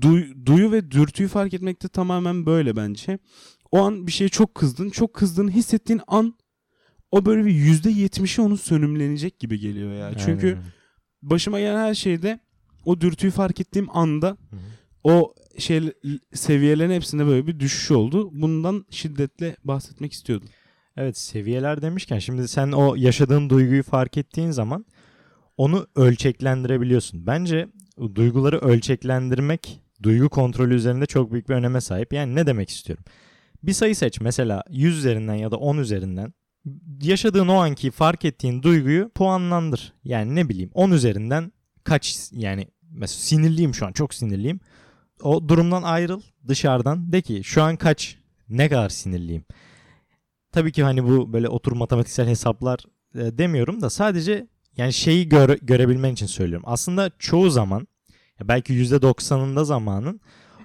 Duy- 0.00 0.46
duyu 0.46 0.72
ve 0.72 0.90
dürtüyü 0.90 1.28
fark 1.28 1.54
etmekte 1.54 1.88
tamamen 1.88 2.46
böyle 2.46 2.76
bence. 2.76 3.18
O 3.70 3.78
an 3.82 4.06
bir 4.06 4.12
şeye 4.12 4.28
çok 4.28 4.54
kızdın. 4.54 4.90
Çok 4.90 5.14
kızdığını 5.14 5.50
hissettiğin 5.50 6.00
an 6.06 6.34
o 7.10 7.26
böyle 7.26 7.44
bir 7.44 7.50
yüzde 7.54 7.90
yetmişi 7.90 8.42
onun 8.42 8.56
sönümlenecek 8.56 9.38
gibi 9.38 9.58
geliyor 9.58 9.92
ya. 9.92 10.18
Çünkü 10.18 10.46
Aynen 10.46 10.58
öyle. 10.58 10.68
başıma 11.22 11.60
gelen 11.60 11.76
her 11.78 11.94
şeyde 11.94 12.40
o 12.84 13.00
dürtüyü 13.00 13.30
fark 13.32 13.60
ettiğim 13.60 13.96
anda 13.96 14.28
Hı 14.28 14.56
hı. 14.56 14.60
o 15.04 15.34
şey 15.58 15.92
seviyelerin 16.34 16.90
hepsinde 16.90 17.26
böyle 17.26 17.46
bir 17.46 17.60
düşüş 17.60 17.90
oldu. 17.90 18.30
Bundan 18.32 18.86
şiddetle 18.90 19.56
bahsetmek 19.64 20.12
istiyordum. 20.12 20.48
Evet 20.96 21.18
seviyeler 21.18 21.82
demişken 21.82 22.18
şimdi 22.18 22.48
sen 22.48 22.72
o 22.72 22.94
yaşadığın 22.94 23.50
duyguyu 23.50 23.82
fark 23.82 24.16
ettiğin 24.16 24.50
zaman 24.50 24.86
onu 25.56 25.86
ölçeklendirebiliyorsun. 25.96 27.26
Bence 27.26 27.68
duyguları 28.14 28.58
ölçeklendirmek 28.58 29.80
duygu 30.02 30.28
kontrolü 30.28 30.74
üzerinde 30.74 31.06
çok 31.06 31.32
büyük 31.32 31.48
bir 31.48 31.54
öneme 31.54 31.80
sahip. 31.80 32.12
Yani 32.12 32.34
ne 32.34 32.46
demek 32.46 32.70
istiyorum? 32.70 33.04
Bir 33.62 33.72
sayı 33.72 33.96
seç 33.96 34.20
mesela 34.20 34.62
100 34.70 34.98
üzerinden 34.98 35.34
ya 35.34 35.50
da 35.50 35.56
10 35.56 35.78
üzerinden 35.78 36.34
yaşadığın 37.02 37.48
o 37.48 37.54
anki 37.54 37.90
fark 37.90 38.24
ettiğin 38.24 38.62
duyguyu 38.62 39.08
puanlandır. 39.08 39.92
Yani 40.04 40.34
ne 40.34 40.48
bileyim 40.48 40.70
10 40.74 40.90
üzerinden 40.90 41.52
kaç 41.84 42.16
yani 42.32 42.68
mesela 42.90 43.18
sinirliyim 43.18 43.74
şu 43.74 43.86
an 43.86 43.92
çok 43.92 44.14
sinirliyim. 44.14 44.60
O 45.22 45.48
durumdan 45.48 45.82
ayrıl 45.82 46.22
dışarıdan 46.48 47.12
de 47.12 47.22
ki 47.22 47.44
şu 47.44 47.62
an 47.62 47.76
kaç 47.76 48.18
ne 48.48 48.68
kadar 48.68 48.88
sinirliyim. 48.88 49.44
Tabii 50.54 50.72
ki 50.72 50.82
hani 50.82 51.04
bu 51.04 51.32
böyle 51.32 51.48
otur 51.48 51.72
matematiksel 51.72 52.28
hesaplar 52.28 52.80
e, 53.14 53.38
demiyorum 53.38 53.82
da 53.82 53.90
sadece 53.90 54.46
yani 54.76 54.92
şeyi 54.92 55.28
gör, 55.28 55.58
görebilmen 55.62 56.12
için 56.12 56.26
söylüyorum. 56.26 56.64
Aslında 56.68 57.10
çoğu 57.18 57.50
zaman 57.50 57.88
belki 58.42 58.72
%90'ında 58.72 59.64
zamanın 59.64 60.20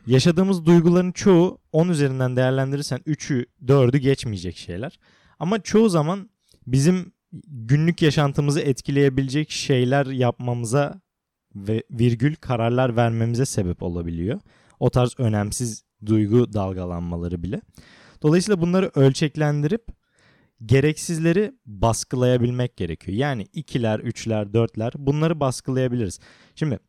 yaşadığımız 0.07 0.65
duyguların 0.65 1.11
çoğu 1.11 1.57
10 1.71 1.89
üzerinden 1.89 2.35
değerlendirirsen 2.35 2.99
3'ü 2.99 3.45
4'ü 3.65 3.97
geçmeyecek 3.97 4.57
şeyler. 4.57 4.99
Ama 5.39 5.59
çoğu 5.59 5.89
zaman 5.89 6.29
bizim 6.67 7.11
günlük 7.47 8.01
yaşantımızı 8.01 8.61
etkileyebilecek 8.61 9.51
şeyler 9.51 10.05
yapmamıza 10.05 11.01
ve 11.55 11.83
virgül 11.91 12.35
kararlar 12.35 12.95
vermemize 12.95 13.45
sebep 13.45 13.83
olabiliyor. 13.83 14.39
O 14.79 14.89
tarz 14.89 15.15
önemsiz 15.17 15.83
duygu 16.05 16.53
dalgalanmaları 16.53 17.43
bile. 17.43 17.61
Dolayısıyla 18.21 18.61
bunları 18.61 18.91
ölçeklendirip 18.95 19.87
gereksizleri 20.65 21.53
baskılayabilmek 21.65 22.77
gerekiyor. 22.77 23.17
Yani 23.17 23.47
ikiler, 23.53 23.99
üçler, 23.99 24.53
dörtler 24.53 24.93
bunları 24.97 25.39
baskılayabiliriz. 25.39 26.19
Şimdi 26.55 26.79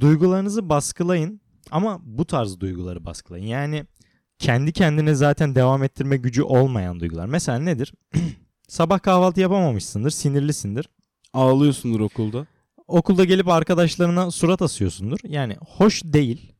duygularınızı 0.00 0.68
baskılayın 0.68 1.40
ama 1.70 2.00
bu 2.02 2.24
tarz 2.24 2.60
duyguları 2.60 3.04
baskılayın. 3.04 3.46
Yani 3.46 3.84
kendi 4.38 4.72
kendine 4.72 5.14
zaten 5.14 5.54
devam 5.54 5.82
ettirme 5.82 6.16
gücü 6.16 6.42
olmayan 6.42 7.00
duygular. 7.00 7.26
Mesela 7.26 7.58
nedir? 7.58 7.92
Sabah 8.68 9.02
kahvaltı 9.02 9.40
yapamamışsındır, 9.40 10.10
sinirlisindir. 10.10 10.88
Ağlıyorsundur 11.32 12.00
okulda. 12.00 12.46
Okulda 12.86 13.24
gelip 13.24 13.48
arkadaşlarına 13.48 14.30
surat 14.30 14.62
asıyorsundur. 14.62 15.18
Yani 15.24 15.56
hoş 15.60 16.04
değil. 16.04 16.52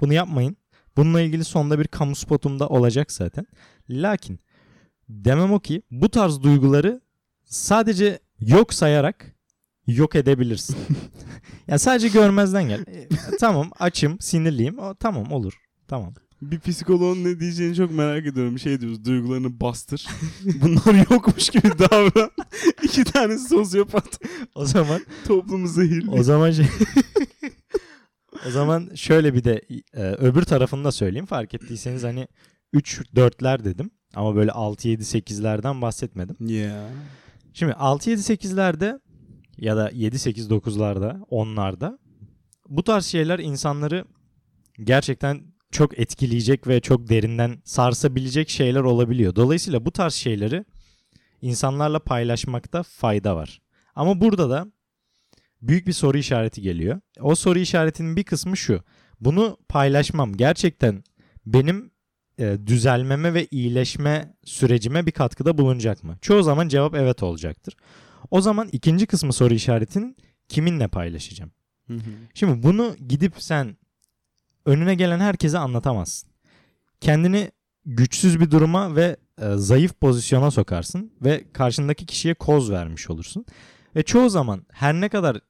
Bunu 0.00 0.12
yapmayın. 0.12 0.56
Bununla 0.96 1.20
ilgili 1.20 1.44
sonda 1.44 1.78
bir 1.78 1.86
kamu 1.88 2.14
spotumda 2.16 2.68
olacak 2.68 3.12
zaten. 3.12 3.46
Lakin 3.90 4.40
demem 5.08 5.52
o 5.52 5.60
ki 5.60 5.82
bu 5.90 6.08
tarz 6.08 6.42
duyguları 6.42 7.00
sadece 7.44 8.18
yok 8.40 8.74
sayarak 8.74 9.34
yok 9.86 10.14
edebilirsin. 10.16 10.76
yani 11.68 11.78
sadece 11.78 12.08
görmezden 12.08 12.68
gel. 12.68 12.80
E, 12.80 13.08
tamam 13.40 13.70
açım, 13.78 14.20
sinirliyim. 14.20 14.78
O, 14.78 14.94
tamam 14.94 15.32
olur. 15.32 15.52
Tamam. 15.88 16.14
Bir 16.42 16.60
psikoloğun 16.60 17.24
ne 17.24 17.40
diyeceğini 17.40 17.74
çok 17.74 17.90
merak 17.90 18.26
ediyorum. 18.26 18.58
Şey 18.58 18.80
diyoruz 18.80 19.04
duygularını 19.04 19.60
bastır. 19.60 20.06
Bunlar 20.62 21.10
yokmuş 21.10 21.48
gibi 21.50 21.68
davran. 21.78 22.30
İki 22.82 23.04
tane 23.04 23.38
sosyopat. 23.38 24.20
O 24.54 24.64
zaman 24.66 25.00
Toplumu 25.26 25.68
zehirli. 25.68 26.10
o 26.10 26.22
zaman 26.22 26.50
şey 26.50 26.66
O 28.46 28.50
zaman 28.50 28.90
şöyle 28.94 29.34
bir 29.34 29.44
de 29.44 29.60
e, 29.94 30.02
öbür 30.02 30.42
tarafını 30.42 30.84
da 30.84 30.92
söyleyeyim. 30.92 31.26
Fark 31.26 31.54
ettiyseniz 31.54 32.04
hani 32.04 32.28
3 32.72 33.00
4'ler 33.14 33.64
dedim 33.64 33.90
ama 34.14 34.36
böyle 34.36 34.52
6 34.52 34.88
7 34.88 35.02
8'lerden 35.02 35.82
bahsetmedim. 35.82 36.36
Ya. 36.46 36.88
Şimdi 37.52 37.72
6 37.72 38.10
7 38.10 38.20
8'lerde 38.20 39.00
ya 39.58 39.76
da 39.76 39.90
7 39.94 40.18
8 40.18 40.50
9'larda, 40.50 41.20
10'larda 41.20 41.98
bu 42.68 42.82
tarz 42.82 43.06
şeyler 43.06 43.38
insanları 43.38 44.04
gerçekten 44.82 45.42
çok 45.70 45.98
etkileyecek 45.98 46.66
ve 46.66 46.80
çok 46.80 47.08
derinden 47.08 47.58
sarsabilecek 47.64 48.48
şeyler 48.48 48.80
olabiliyor. 48.80 49.36
Dolayısıyla 49.36 49.86
bu 49.86 49.90
tarz 49.90 50.14
şeyleri 50.14 50.64
insanlarla 51.42 51.98
paylaşmakta 51.98 52.82
fayda 52.82 53.36
var. 53.36 53.60
Ama 53.94 54.20
burada 54.20 54.50
da 54.50 54.66
büyük 55.62 55.86
bir 55.86 55.92
soru 55.92 56.18
işareti 56.18 56.62
geliyor. 56.62 57.00
O 57.20 57.34
soru 57.34 57.58
işaretinin 57.58 58.16
bir 58.16 58.24
kısmı 58.24 58.56
şu. 58.56 58.82
Bunu 59.20 59.58
paylaşmam 59.68 60.36
gerçekten 60.36 61.04
benim 61.46 61.90
e, 62.38 62.58
düzelmeme 62.66 63.34
ve 63.34 63.46
iyileşme 63.50 64.34
sürecime 64.44 65.06
bir 65.06 65.12
katkıda 65.12 65.58
bulunacak 65.58 66.04
mı? 66.04 66.16
Çoğu 66.20 66.42
zaman 66.42 66.68
cevap 66.68 66.94
evet 66.94 67.22
olacaktır. 67.22 67.76
O 68.30 68.40
zaman 68.40 68.68
ikinci 68.72 69.06
kısmı 69.06 69.32
soru 69.32 69.54
işaretinin 69.54 70.16
kiminle 70.48 70.88
paylaşacağım? 70.88 71.52
Hı 71.86 71.94
hı. 71.94 72.10
Şimdi 72.34 72.62
bunu 72.62 72.96
gidip 73.08 73.34
sen 73.38 73.76
önüne 74.66 74.94
gelen 74.94 75.20
herkese 75.20 75.58
anlatamazsın. 75.58 76.30
Kendini 77.00 77.50
güçsüz 77.84 78.40
bir 78.40 78.50
duruma 78.50 78.96
ve 78.96 79.16
e, 79.40 79.44
zayıf 79.56 80.00
pozisyona 80.00 80.50
sokarsın 80.50 81.12
ve 81.22 81.44
karşındaki 81.52 82.06
kişiye 82.06 82.34
koz 82.34 82.70
vermiş 82.70 83.10
olursun. 83.10 83.44
Ve 83.96 84.02
çoğu 84.02 84.30
zaman 84.30 84.66
her 84.72 84.94
ne 84.94 85.08
kadar 85.08 85.40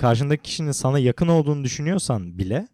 karşındaki 0.00 0.42
kişinin 0.42 0.72
sana 0.72 0.98
yakın 0.98 1.28
olduğunu 1.28 1.64
düşünüyorsan 1.64 2.38
bile 2.38 2.68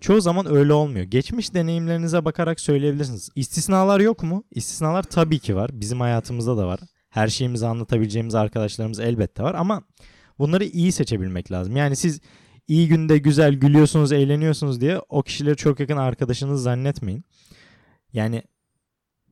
çoğu 0.00 0.20
zaman 0.20 0.46
öyle 0.54 0.72
olmuyor. 0.72 1.04
Geçmiş 1.04 1.54
deneyimlerinize 1.54 2.24
bakarak 2.24 2.60
söyleyebilirsiniz. 2.60 3.30
İstisnalar 3.36 4.00
yok 4.00 4.22
mu? 4.22 4.44
İstisnalar 4.50 5.02
tabii 5.02 5.38
ki 5.38 5.56
var. 5.56 5.70
Bizim 5.72 6.00
hayatımızda 6.00 6.56
da 6.56 6.66
var. 6.66 6.80
Her 7.10 7.28
şeyimizi 7.28 7.66
anlatabileceğimiz 7.66 8.34
arkadaşlarımız 8.34 9.00
elbette 9.00 9.42
var 9.42 9.54
ama 9.54 9.82
bunları 10.38 10.64
iyi 10.64 10.92
seçebilmek 10.92 11.52
lazım. 11.52 11.76
Yani 11.76 11.96
siz 11.96 12.20
iyi 12.68 12.88
günde 12.88 13.18
güzel 13.18 13.54
gülüyorsunuz, 13.54 14.12
eğleniyorsunuz 14.12 14.80
diye 14.80 15.00
o 15.08 15.22
kişileri 15.22 15.56
çok 15.56 15.80
yakın 15.80 15.96
arkadaşınız 15.96 16.62
zannetmeyin. 16.62 17.24
Yani 18.12 18.42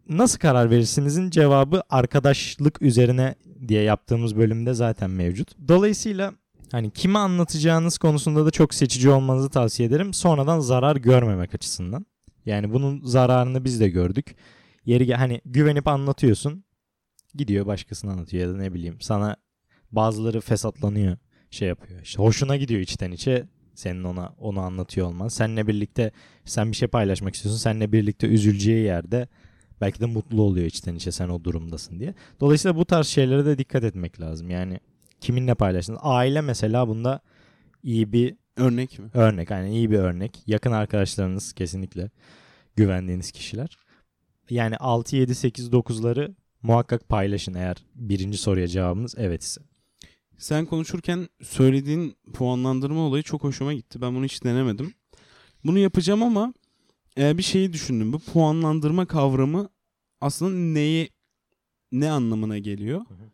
nasıl 0.09 0.39
karar 0.39 0.71
verirsinizin 0.71 1.31
cevabı 1.31 1.83
arkadaşlık 1.91 2.83
üzerine 2.83 3.35
diye 3.69 3.83
yaptığımız 3.83 4.37
bölümde 4.37 4.75
zaten 4.75 5.11
mevcut. 5.11 5.69
Dolayısıyla 5.69 6.33
hani 6.73 6.91
kime 6.91 7.19
anlatacağınız 7.19 7.99
konusunda 7.99 8.47
da 8.47 8.51
çok 8.51 8.75
seçici 8.75 9.11
olmanızı 9.11 9.51
tavsiye 9.51 9.89
ederim. 9.89 10.15
Sonradan 10.15 10.61
zarar 10.61 10.97
görmemek 10.97 11.55
açısından. 11.55 12.07
Yani 12.47 12.73
bunun 12.73 13.05
zararını 13.05 13.65
biz 13.65 13.81
de 13.81 13.89
gördük. 13.89 14.37
Yeri 14.85 15.15
hani 15.15 15.41
güvenip 15.45 15.89
anlatıyorsun. 15.89 16.65
Gidiyor 17.35 17.67
başkasına 17.67 18.13
anlatıyor 18.13 18.49
ya 18.49 18.55
da 18.55 18.59
ne 18.59 18.75
bileyim 18.75 19.01
sana 19.01 19.37
bazıları 19.93 20.41
fesatlanıyor 20.41 21.17
şey 21.51 21.69
yapıyor. 21.69 22.01
İşte 22.03 22.23
hoşuna 22.23 22.57
gidiyor 22.57 22.81
içten 22.81 23.13
içe 23.13 23.47
senin 23.75 24.05
ona 24.05 24.35
onu 24.39 24.61
anlatıyor 24.61 25.07
olman. 25.07 25.29
Seninle 25.29 25.67
birlikte 25.67 26.11
sen 26.45 26.71
bir 26.71 26.77
şey 26.77 26.89
paylaşmak 26.89 27.35
istiyorsun. 27.35 27.61
Seninle 27.61 27.93
birlikte 27.93 28.27
üzüleceği 28.27 28.85
yerde 28.85 29.29
belki 29.81 30.01
de 30.01 30.07
mutlu 30.07 30.43
oluyor 30.43 30.67
içten 30.67 30.95
içe 30.95 31.13
sen 31.13 31.29
o 31.29 31.45
durumdasın 31.45 32.01
diye. 32.01 32.15
Dolayısıyla 32.41 32.77
bu 32.77 32.85
tarz 32.85 33.07
şeylere 33.07 33.47
de 33.47 33.59
dikkat 33.59 33.85
etmek 33.85 34.21
lazım. 34.21 34.51
Yani 34.51 34.81
kiminle 35.21 35.55
paylaştın? 35.55 35.99
Aile 36.01 36.41
mesela 36.41 36.89
bunda 36.89 37.21
iyi 37.83 38.13
bir 38.13 38.37
Örnek 38.57 38.99
mi? 38.99 39.11
örnek. 39.15 39.51
Yani 39.51 39.71
iyi 39.77 39.91
bir 39.91 39.99
örnek. 39.99 40.43
Yakın 40.47 40.73
arkadaşlarınız 40.73 41.53
kesinlikle 41.53 42.11
güvendiğiniz 42.77 43.31
kişiler. 43.33 43.79
Yani 44.51 44.77
6, 44.77 45.17
7, 45.17 45.35
8, 45.35 45.69
9'ları 45.69 46.35
muhakkak 46.63 47.09
paylaşın 47.09 47.55
eğer 47.55 47.77
birinci 47.95 48.39
soruya 48.39 48.69
cevabınız 48.69 49.15
evet 49.19 49.43
ise. 49.43 49.61
Sen 50.39 50.67
konuşurken 50.67 51.29
söylediğin 51.43 52.17
puanlandırma 52.33 53.01
olayı 53.01 53.23
çok 53.23 53.45
hoşuma 53.45 53.75
gitti. 53.75 54.01
Ben 54.01 54.15
bunu 54.15 54.25
hiç 54.25 54.45
denemedim. 54.45 54.95
Bunu 55.65 55.79
yapacağım 55.79 56.23
ama 56.23 56.55
e, 57.19 57.39
bir 57.39 57.43
şeyi 57.43 57.73
düşündüm. 57.73 58.13
Bu 58.13 58.19
puanlandırma 58.19 59.07
kavramı 59.07 59.69
aslında 60.21 60.51
neyi 60.51 61.11
ne 61.93 62.11
anlamına 62.11 62.59
geliyor? 62.59 63.01
Hı 63.09 63.15
hı. 63.15 63.31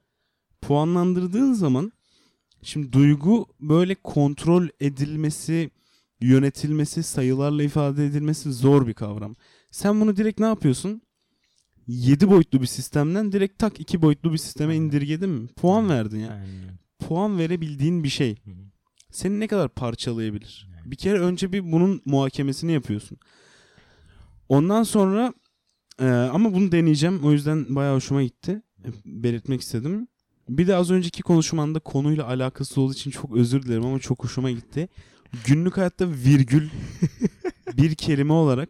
Puanlandırdığın 0.67 1.53
zaman 1.53 1.93
şimdi 2.63 2.93
duygu 2.93 3.47
böyle 3.61 3.95
kontrol 3.95 4.69
edilmesi, 4.81 5.71
yönetilmesi, 6.21 7.03
sayılarla 7.03 7.63
ifade 7.63 8.07
edilmesi 8.07 8.53
zor 8.53 8.87
bir 8.87 8.95
kavram. 8.95 9.35
Sen 9.71 10.01
bunu 10.01 10.17
direkt 10.17 10.41
ne 10.41 10.47
yapıyorsun? 10.47 11.03
7 11.87 12.31
boyutlu 12.31 12.61
bir 12.61 12.67
sistemden 12.67 13.33
direkt 13.33 13.59
tak 13.59 13.81
2 13.81 14.03
boyutlu 14.03 14.33
bir 14.33 14.39
sisteme 14.39 14.77
indirgedin 14.77 15.31
mi? 15.31 15.49
Puan 15.49 15.89
verdin 15.89 16.19
ya 16.19 16.31
Aynen. 16.31 16.79
puan 16.99 17.39
verebildiğin 17.39 18.05
bir 18.05 18.09
şey 18.09 18.37
seni 19.11 19.41
ne 19.41 19.47
kadar 19.47 19.69
parçalayabilir? 19.69 20.69
Bir 20.85 20.97
kere 20.97 21.21
önce 21.21 21.53
bir 21.53 21.73
bunun 21.73 22.03
muhakemesini 22.05 22.73
yapıyorsun. 22.73 23.19
Ondan 24.49 24.83
sonra 24.83 25.35
e, 26.01 26.07
ama 26.09 26.55
bunu 26.55 26.73
deneyeceğim. 26.73 27.21
O 27.25 27.33
yüzden 27.33 27.75
bayağı 27.75 27.95
hoşuma 27.95 28.23
gitti. 28.23 28.63
Belirtmek 29.05 29.61
istedim. 29.61 30.09
Bir 30.49 30.67
de 30.67 30.77
az 30.77 30.91
önceki 30.91 31.23
konuşmanda 31.23 31.79
konuyla 31.79 32.27
alakası 32.27 32.81
olduğu 32.81 32.93
için 32.93 33.11
çok 33.11 33.37
özür 33.37 33.63
dilerim 33.63 33.85
ama 33.87 33.99
çok 33.99 34.25
hoşuma 34.25 34.51
gitti. 34.51 34.89
Günlük 35.47 35.77
hayatta 35.77 36.09
virgül 36.11 36.69
bir 37.77 37.95
kelime 37.95 38.33
olarak 38.33 38.69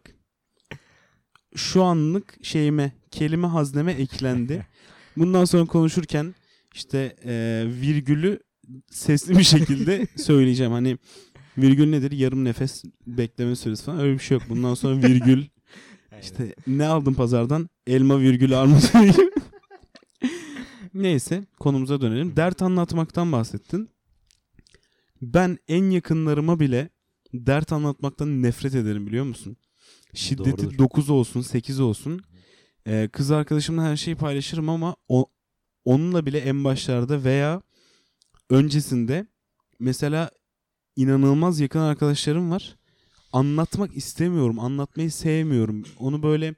şu 1.55 1.83
anlık 1.83 2.37
şeyime, 2.41 2.91
kelime 3.11 3.47
hazneme 3.47 3.91
eklendi. 3.91 4.67
Bundan 5.17 5.45
sonra 5.45 5.65
konuşurken 5.65 6.35
işte 6.73 7.15
e, 7.25 7.63
virgülü 7.81 8.39
sesli 8.91 9.37
bir 9.37 9.43
şekilde 9.43 10.07
söyleyeceğim. 10.15 10.71
Hani 10.71 10.97
Virgül 11.57 11.89
nedir? 11.89 12.11
Yarım 12.11 12.45
nefes 12.45 12.83
bekleme 13.07 13.55
süresi 13.55 13.83
falan. 13.83 13.99
Öyle 13.99 14.13
bir 14.13 14.19
şey 14.19 14.37
yok. 14.37 14.43
Bundan 14.49 14.73
sonra 14.73 15.07
virgül 15.07 15.45
işte 16.21 16.55
ne 16.67 16.85
aldın 16.85 17.13
pazardan? 17.13 17.69
Elma 17.87 18.19
virgül 18.19 18.59
armut. 18.59 18.91
Neyse 21.01 21.45
konumuza 21.59 22.01
dönelim. 22.01 22.35
Dert 22.35 22.61
anlatmaktan 22.61 23.31
bahsettin. 23.31 23.89
Ben 25.21 25.57
en 25.67 25.89
yakınlarıma 25.89 26.59
bile 26.59 26.89
dert 27.33 27.71
anlatmaktan 27.71 28.43
nefret 28.43 28.75
ederim 28.75 29.07
biliyor 29.07 29.25
musun? 29.25 29.57
Şiddeti 30.13 30.57
Doğrudur. 30.57 30.77
9 30.77 31.09
olsun 31.09 31.41
8 31.41 31.79
olsun. 31.79 32.21
Ee, 32.87 33.09
kız 33.13 33.31
arkadaşımla 33.31 33.83
her 33.83 33.95
şeyi 33.95 34.15
paylaşırım 34.15 34.69
ama 34.69 34.95
o, 35.07 35.25
onunla 35.85 36.25
bile 36.25 36.39
en 36.39 36.63
başlarda 36.63 37.23
veya 37.23 37.61
öncesinde 38.49 39.27
mesela 39.79 40.31
inanılmaz 40.95 41.59
yakın 41.59 41.79
arkadaşlarım 41.79 42.51
var. 42.51 42.75
Anlatmak 43.33 43.97
istemiyorum, 43.97 44.59
anlatmayı 44.59 45.11
sevmiyorum. 45.11 45.83
Onu 45.99 46.23
böyle 46.23 46.55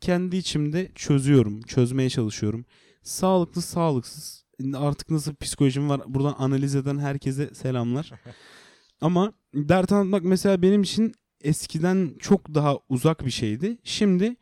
kendi 0.00 0.36
içimde 0.36 0.90
çözüyorum, 0.94 1.62
çözmeye 1.62 2.10
çalışıyorum. 2.10 2.64
Sağlıklı, 3.02 3.62
sağlıksız. 3.62 4.44
Artık 4.74 5.10
nasıl 5.10 5.34
psikolojim 5.34 5.88
var 5.88 6.00
buradan 6.06 6.34
analiz 6.38 6.74
eden 6.74 6.98
herkese 6.98 7.54
selamlar. 7.54 8.12
Ama 9.00 9.32
dert 9.54 9.92
anlatmak 9.92 10.24
mesela 10.24 10.62
benim 10.62 10.82
için 10.82 11.14
eskiden 11.40 12.14
çok 12.18 12.54
daha 12.54 12.78
uzak 12.88 13.26
bir 13.26 13.30
şeydi. 13.30 13.78
Şimdi 13.84 14.36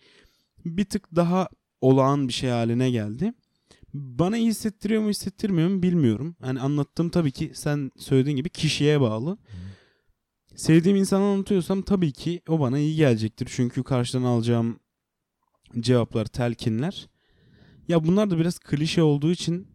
bir 0.64 0.84
tık 0.84 1.16
daha 1.16 1.48
olağan 1.80 2.28
bir 2.28 2.32
şey 2.32 2.50
haline 2.50 2.90
geldi. 2.90 3.32
Bana 3.94 4.36
iyi 4.36 4.48
hissettiriyor 4.48 5.02
mu 5.02 5.08
hissettirmiyor 5.08 5.68
mu 5.68 5.82
bilmiyorum. 5.82 6.36
Hani 6.40 6.60
anlattığım 6.60 7.10
tabii 7.10 7.32
ki 7.32 7.50
sen 7.54 7.90
söylediğin 7.96 8.36
gibi 8.36 8.48
kişiye 8.48 9.00
bağlı. 9.00 9.38
Sevdiğim 10.56 10.96
insanı 10.96 11.24
anlatıyorsam 11.24 11.82
tabii 11.82 12.12
ki 12.12 12.42
o 12.48 12.60
bana 12.60 12.78
iyi 12.78 12.96
gelecektir. 12.96 13.48
Çünkü 13.50 13.82
karşıdan 13.82 14.22
alacağım 14.22 14.80
cevaplar, 15.80 16.24
telkinler. 16.24 17.08
Ya 17.88 18.04
bunlar 18.04 18.30
da 18.30 18.38
biraz 18.38 18.58
klişe 18.58 19.02
olduğu 19.02 19.30
için 19.30 19.66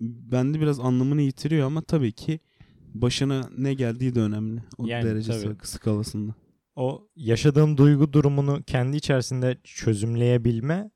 bende 0.00 0.60
biraz 0.60 0.80
anlamını 0.80 1.22
yitiriyor 1.22 1.66
ama 1.66 1.82
tabii 1.82 2.12
ki 2.12 2.40
başına 2.94 3.50
ne 3.58 3.74
geldiği 3.74 4.14
de 4.14 4.20
önemli. 4.20 4.62
O 4.78 4.86
Yani 4.86 5.04
derecesi 5.04 5.44
tabii. 5.44 5.66
skalasında. 5.66 6.34
o 6.76 7.08
yaşadığın 7.16 7.76
duygu 7.76 8.12
durumunu 8.12 8.62
kendi 8.66 8.96
içerisinde 8.96 9.58
çözümleyebilme 9.64 10.90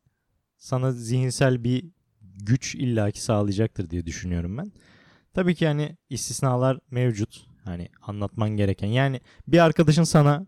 sana 0.57 0.93
zihinsel 0.93 1.64
bir 1.64 1.85
güç 2.47 2.75
illaki 2.75 3.23
sağlayacaktır 3.23 3.90
diye 3.90 4.07
düşünüyorum 4.07 4.59
ben. 4.59 4.73
Tabii 5.35 5.54
ki 5.54 5.66
hani 5.66 5.97
istisnalar 6.11 6.78
mevcut. 6.90 7.47
Hani 7.64 7.88
anlatman 8.02 8.50
gereken. 8.50 8.88
Yani 8.88 9.21
bir 9.49 9.59
arkadaşın 9.59 10.02
sana 10.04 10.47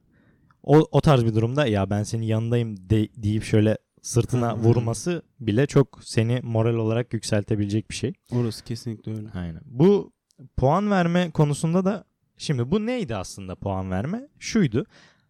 o, 0.63 0.79
o 0.91 1.01
tarz 1.01 1.25
bir 1.25 1.35
durumda 1.35 1.67
ya 1.67 1.91
ben 1.91 2.03
senin 2.03 2.23
yanındayım 2.23 2.91
de, 2.91 3.09
deyip 3.17 3.45
şöyle 3.45 3.79
sırtına 4.07 4.57
vurması 4.57 5.23
bile 5.41 5.67
çok 5.67 5.99
seni 6.05 6.41
moral 6.43 6.75
olarak 6.75 7.13
yükseltebilecek 7.13 7.91
bir 7.91 7.95
şey. 7.95 8.13
Orası 8.31 8.65
kesinlikle 8.65 9.17
öyle. 9.17 9.29
Aynen. 9.35 9.61
Bu 9.65 10.13
puan 10.57 10.91
verme 10.91 11.31
konusunda 11.31 11.85
da 11.85 12.05
şimdi 12.39 12.71
bu 12.71 12.87
neydi 12.87 13.17
aslında 13.17 13.55
puan 13.55 13.91
verme? 13.91 14.29
Şuydu. 14.39 14.87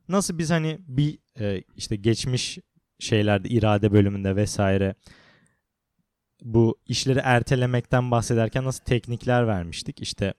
Nasıl 0.08 0.38
biz 0.38 0.50
hani 0.50 0.78
bir 0.88 1.18
e, 1.40 1.62
işte 1.76 1.96
geçmiş 1.96 2.58
şeylerde 2.98 3.48
irade 3.48 3.92
bölümünde 3.92 4.36
vesaire 4.36 4.94
bu 6.42 6.78
işleri 6.86 7.18
ertelemekten 7.18 8.10
bahsederken 8.10 8.64
nasıl 8.64 8.84
teknikler 8.84 9.46
vermiştik? 9.46 10.02
İşte 10.02 10.34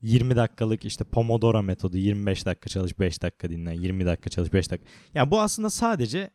20 0.00 0.36
dakikalık 0.36 0.84
işte 0.84 1.04
Pomodoro 1.04 1.62
metodu 1.62 1.96
25 1.96 2.46
dakika 2.46 2.68
çalış 2.68 2.98
5 2.98 3.22
dakika 3.22 3.50
dinlen 3.50 3.72
20 3.72 4.06
dakika 4.06 4.30
çalış 4.30 4.52
5 4.52 4.70
dakika. 4.70 4.90
Yani 5.14 5.30
bu 5.30 5.40
aslında 5.40 5.70
sadece 5.70 6.30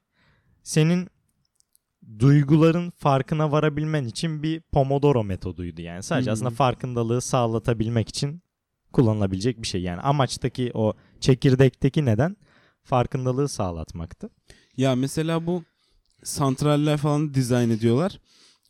senin 0.63 1.09
duyguların 2.19 2.89
farkına 2.89 3.51
varabilmen 3.51 4.05
için 4.05 4.43
bir 4.43 4.61
Pomodoro 4.61 5.23
metoduydu 5.23 5.81
yani. 5.81 6.03
Sadece 6.03 6.29
hı. 6.29 6.33
aslında 6.33 6.49
farkındalığı 6.49 7.21
sağlatabilmek 7.21 8.09
için 8.09 8.41
kullanılabilecek 8.93 9.61
bir 9.61 9.67
şey. 9.67 9.81
Yani 9.81 10.01
amaçtaki 10.01 10.71
o 10.73 10.93
çekirdekteki 11.19 12.05
neden 12.05 12.37
farkındalığı 12.83 13.47
sağlatmaktı. 13.47 14.29
Ya 14.77 14.95
mesela 14.95 15.47
bu 15.47 15.63
santraller 16.23 16.97
falan 16.97 17.33
dizayn 17.33 17.69
ediyorlar. 17.69 18.19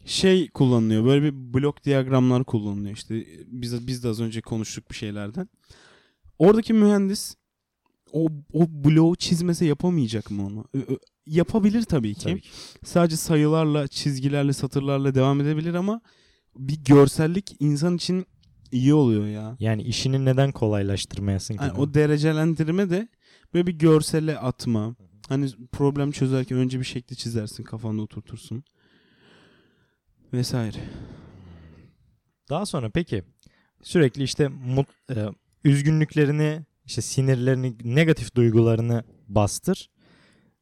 Şey 0.06 0.50
kullanılıyor. 0.50 1.06
Böyle 1.06 1.24
bir 1.24 1.54
blok 1.54 1.84
diyagramlar 1.84 2.44
kullanılıyor. 2.44 2.96
İşte 2.96 3.26
biz 3.46 3.88
biz 3.88 4.04
de 4.04 4.08
az 4.08 4.22
önce 4.22 4.42
konuştuk 4.42 4.92
bir 4.92 4.96
şeylerden. 4.96 5.50
Oradaki 6.40 6.74
mühendis 6.74 7.36
o 8.14 8.28
o 8.54 8.68
bloğu 8.70 9.16
çizmese 9.16 9.66
yapamayacak 9.66 10.32
mı 10.32 10.46
onu? 10.46 10.66
Yapabilir 11.26 11.84
tabii 11.84 12.14
ki. 12.14 12.24
Tabii 12.24 12.42
ki. 12.42 12.50
Sadece 12.84 13.16
sayılarla, 13.16 13.88
çizgilerle, 13.88 14.54
satırlarla 14.54 15.16
devam 15.16 15.42
edebilir 15.42 15.74
ama 15.74 16.02
bir 16.58 16.84
görsellik 16.84 17.56
insan 17.60 17.96
için 17.96 18.26
iyi 18.72 18.94
oluyor 18.94 19.28
ya. 19.28 19.58
Yani 19.60 19.84
işini 19.84 20.26
neden 20.26 20.52
kolaylaştırmayasın 20.52 21.58
ki? 21.58 21.64
Mi? 21.64 21.72
o 21.72 21.94
derecelendirme 21.94 22.90
de 22.90 23.08
böyle 23.54 23.68
bir 23.68 23.74
görsele 23.74 24.38
atma. 24.40 24.96
Hani 25.30 25.50
problem 25.72 26.12
çözerken 26.12 26.58
önce 26.58 26.80
bir 26.80 26.86
şekli 26.86 27.16
çizersin, 27.16 27.64
kafanda 27.64 28.02
oturtursun. 28.02 28.64
Vesaire. 30.34 30.78
Daha 32.50 32.66
sonra 32.66 32.90
peki 32.90 33.24
sürekli 33.82 34.24
işte 34.24 34.48
mut, 34.48 34.88
e, 35.10 35.26
üzgünlüklerini, 35.64 36.66
işte 36.88 37.02
sinirlerini, 37.02 37.76
negatif 37.84 38.36
duygularını 38.36 39.04
bastır. 39.28 39.90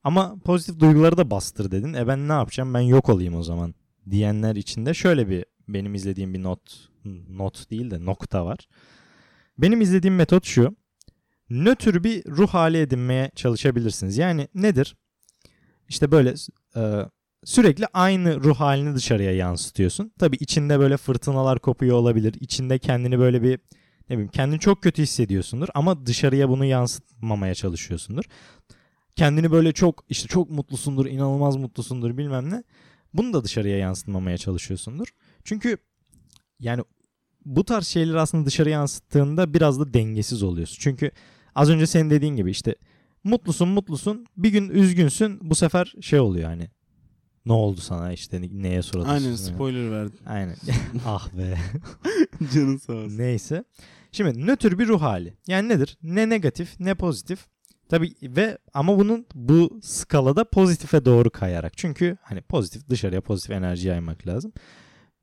Ama 0.03 0.35
pozitif 0.43 0.79
duyguları 0.79 1.17
da 1.17 1.31
bastır 1.31 1.71
dedin. 1.71 1.93
E 1.93 2.07
ben 2.07 2.27
ne 2.27 2.33
yapacağım? 2.33 2.73
Ben 2.73 2.79
yok 2.79 3.09
olayım 3.09 3.35
o 3.35 3.43
zaman 3.43 3.75
diyenler 4.09 4.55
için 4.55 4.85
de 4.85 4.93
şöyle 4.93 5.29
bir 5.29 5.45
benim 5.67 5.95
izlediğim 5.95 6.33
bir 6.33 6.43
not 6.43 6.89
not 7.29 7.71
değil 7.71 7.91
de 7.91 8.05
nokta 8.05 8.45
var. 8.45 8.67
Benim 9.57 9.81
izlediğim 9.81 10.15
metot 10.15 10.45
şu. 10.45 10.75
Nötr 11.49 12.03
bir 12.03 12.25
ruh 12.25 12.49
hali 12.49 12.77
edinmeye 12.77 13.31
çalışabilirsiniz. 13.35 14.17
Yani 14.17 14.47
nedir? 14.55 14.95
İşte 15.89 16.11
böyle 16.11 16.33
e, 16.75 17.05
sürekli 17.43 17.85
aynı 17.93 18.43
ruh 18.43 18.55
halini 18.55 18.95
dışarıya 18.95 19.31
yansıtıyorsun. 19.31 20.11
Tabii 20.19 20.35
içinde 20.35 20.79
böyle 20.79 20.97
fırtınalar 20.97 21.59
kopuyor 21.59 21.97
olabilir. 21.97 22.35
İçinde 22.39 22.79
kendini 22.79 23.19
böyle 23.19 23.41
bir 23.41 23.59
ne 24.09 24.15
bileyim 24.15 24.31
kendini 24.31 24.59
çok 24.59 24.83
kötü 24.83 25.01
hissediyorsundur 25.01 25.67
ama 25.73 26.05
dışarıya 26.05 26.49
bunu 26.49 26.65
yansıtmamaya 26.65 27.55
çalışıyorsundur. 27.55 28.23
Kendini 29.15 29.51
böyle 29.51 29.71
çok 29.71 30.03
işte 30.09 30.27
çok 30.27 30.49
mutlusundur, 30.49 31.05
inanılmaz 31.05 31.55
mutlusundur 31.55 32.17
bilmem 32.17 32.49
ne. 32.49 32.63
Bunu 33.13 33.33
da 33.33 33.43
dışarıya 33.43 33.77
yansıtmamaya 33.77 34.37
çalışıyorsundur. 34.37 35.07
Çünkü 35.43 35.77
yani 36.59 36.83
bu 37.45 37.65
tarz 37.65 37.87
şeyleri 37.87 38.19
aslında 38.19 38.45
dışarı 38.45 38.69
yansıttığında 38.69 39.53
biraz 39.53 39.79
da 39.79 39.93
dengesiz 39.93 40.43
oluyorsun. 40.43 40.77
Çünkü 40.79 41.11
az 41.55 41.69
önce 41.69 41.87
senin 41.87 42.09
dediğin 42.09 42.35
gibi 42.35 42.51
işte 42.51 42.75
mutlusun 43.23 43.69
mutlusun 43.69 44.25
bir 44.37 44.49
gün 44.49 44.69
üzgünsün 44.69 45.39
bu 45.41 45.55
sefer 45.55 45.93
şey 46.01 46.19
oluyor 46.19 46.49
hani 46.49 46.69
ne 47.45 47.53
oldu 47.53 47.81
sana 47.81 48.11
işte 48.13 48.41
neye 48.51 48.81
surat 48.81 49.07
Aynen 49.07 49.35
spoiler 49.35 49.91
verdim. 49.91 50.19
Aynen. 50.25 50.55
ah 51.05 51.29
be. 51.37 51.57
Canın 52.53 52.77
sağ 52.77 52.93
olsun. 52.93 53.17
Neyse. 53.17 53.63
Şimdi 54.11 54.47
nötr 54.47 54.79
bir 54.79 54.87
ruh 54.87 55.01
hali. 55.01 55.37
Yani 55.47 55.69
nedir? 55.69 55.97
Ne 56.03 56.29
negatif 56.29 56.79
ne 56.79 56.95
pozitif. 56.95 57.45
Tabii 57.89 58.13
ve 58.23 58.57
ama 58.73 58.99
bunun 58.99 59.25
bu 59.35 59.79
skalada 59.83 60.49
pozitife 60.49 61.05
doğru 61.05 61.29
kayarak. 61.29 61.77
Çünkü 61.77 62.17
hani 62.21 62.41
pozitif 62.41 62.89
dışarıya 62.89 63.21
pozitif 63.21 63.51
enerji 63.51 63.87
yaymak 63.87 64.27
lazım. 64.27 64.53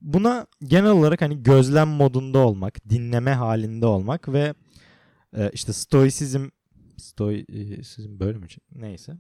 Buna 0.01 0.47
genel 0.65 0.91
olarak 0.91 1.23
hani 1.23 1.43
gözlem 1.43 1.89
modunda 1.89 2.39
olmak, 2.39 2.91
dinleme 2.91 3.33
halinde 3.33 3.87
olmak 3.87 4.29
ve 4.33 4.55
e, 5.37 5.51
işte 5.53 5.73
stoisizm 5.73 6.49
stoisizm 6.97 8.21
böyle 8.21 8.39
mi? 8.39 8.47
Neyse. 8.75 9.13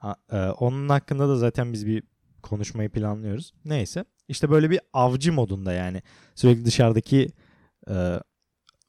A- 0.00 0.14
e, 0.32 0.36
onun 0.50 0.88
hakkında 0.88 1.28
da 1.28 1.36
zaten 1.36 1.72
biz 1.72 1.86
bir 1.86 2.02
konuşmayı 2.42 2.88
planlıyoruz. 2.88 3.52
Neyse. 3.64 4.04
İşte 4.28 4.50
böyle 4.50 4.70
bir 4.70 4.80
avcı 4.92 5.32
modunda 5.32 5.72
yani. 5.72 6.02
Sürekli 6.34 6.64
dışarıdaki 6.64 7.28
e, 7.90 8.20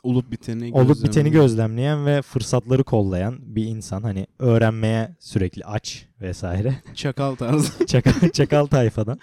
Olup 0.03 0.31
biteni 0.31 0.71
olup 0.73 0.89
gözlemle- 0.97 1.03
biteni 1.03 1.31
gözlemleyen 1.31 2.05
ve 2.05 2.21
fırsatları 2.21 2.83
kollayan 2.83 3.55
bir 3.55 3.65
insan. 3.65 4.03
Hani 4.03 4.27
öğrenmeye 4.39 5.15
sürekli 5.19 5.65
aç 5.65 6.07
vesaire. 6.21 6.75
Çakal 6.95 7.35
tarzı. 7.35 7.85
çakal, 7.88 8.29
çakal 8.29 8.65
tayfadan. 8.65 9.19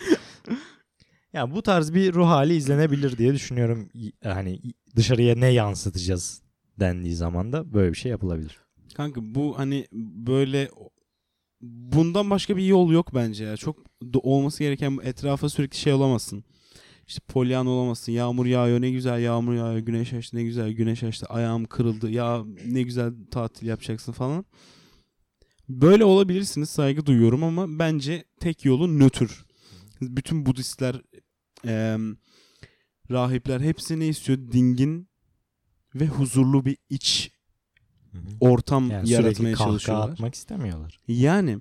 Ya 1.33 1.51
bu 1.55 1.63
tarz 1.63 1.95
bir 1.95 2.15
ruh 2.15 2.27
hali 2.27 2.55
izlenebilir 2.55 3.19
diye 3.19 3.35
düşünüyorum. 3.35 3.89
Hani 4.25 4.61
dışarıya 4.97 5.35
ne 5.35 5.47
yansıtacağız 5.47 6.43
dendiği 6.81 7.15
zaman 7.15 7.53
da 7.53 7.75
böyle 7.75 7.93
bir 7.93 7.97
şey 7.99 8.11
yapılabilir. 8.11 8.59
Kanka 8.95 9.21
bu 9.25 9.59
hani 9.59 9.87
böyle 10.27 10.69
bundan 11.61 12.31
başka 12.31 12.57
bir 12.57 12.65
yol 12.65 12.93
yok 12.93 13.15
bence 13.15 13.45
ya. 13.45 13.57
Çok 13.57 13.77
olması 14.15 14.59
gereken 14.63 14.99
etrafa 15.03 15.49
sürekli 15.49 15.79
şey 15.79 15.93
olamazsın. 15.93 16.45
işte 17.07 17.21
polyan 17.29 17.67
olamazsın. 17.67 18.13
Yağmur 18.13 18.47
yağıyor 18.47 18.81
ne 18.81 18.91
güzel 18.91 19.21
yağmur 19.23 19.55
yağıyor. 19.55 19.79
Güneş 19.79 20.13
açtı 20.13 20.37
ne 20.37 20.45
güzel 20.45 20.73
güneş 20.73 21.03
açtı. 21.03 21.27
Ayağım 21.27 21.65
kırıldı. 21.65 22.11
Ya 22.11 22.45
ne 22.67 22.83
güzel 22.83 23.13
tatil 23.31 23.67
yapacaksın 23.67 24.13
falan. 24.13 24.45
Böyle 25.69 26.05
olabilirsiniz 26.05 26.71
saygı 26.71 27.07
duyuyorum 27.07 27.45
ama 27.45 27.79
bence 27.79 28.25
tek 28.41 28.65
yolu 28.65 28.99
nötr. 28.99 29.47
Bütün 30.01 30.47
Budistler, 30.47 31.01
eee, 31.65 31.99
rahipler 33.11 33.61
hepsi 33.61 34.01
ne 34.01 34.09
istiyor? 34.09 34.39
Dingin 34.53 35.09
ve 35.95 36.07
huzurlu 36.07 36.65
bir 36.65 36.77
iç 36.91 37.31
Hı 38.17 38.37
ortam 38.41 38.91
Yani 38.91 39.11
yaratmaya 39.11 39.57
çalışıyorlar. 39.57 40.09
atmak 40.11 40.35
istemiyorlar. 40.35 41.01
Yani 41.09 41.59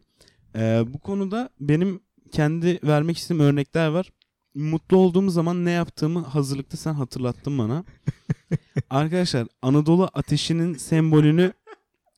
e, 0.56 0.84
bu 0.88 1.00
konuda 1.00 1.50
benim 1.60 2.00
kendi 2.32 2.80
vermek 2.84 3.18
istediğim 3.18 3.46
örnekler 3.46 3.88
var. 3.88 4.12
Mutlu 4.56 4.98
olduğum 4.98 5.30
zaman 5.30 5.66
ne 5.66 5.72
yaptığımı 5.72 6.20
hazırlıkta 6.20 6.78
sen 6.78 6.94
hatırlattın 6.94 7.58
bana. 7.58 7.84
Arkadaşlar 8.90 9.48
Anadolu 9.62 10.10
ateşinin 10.14 10.74
sembolünü 10.74 11.54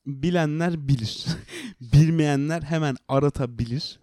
bilenler 0.05 0.87
bilir. 0.87 1.25
Bilmeyenler 1.81 2.61
hemen 2.61 2.95
aratabilir. 3.07 3.99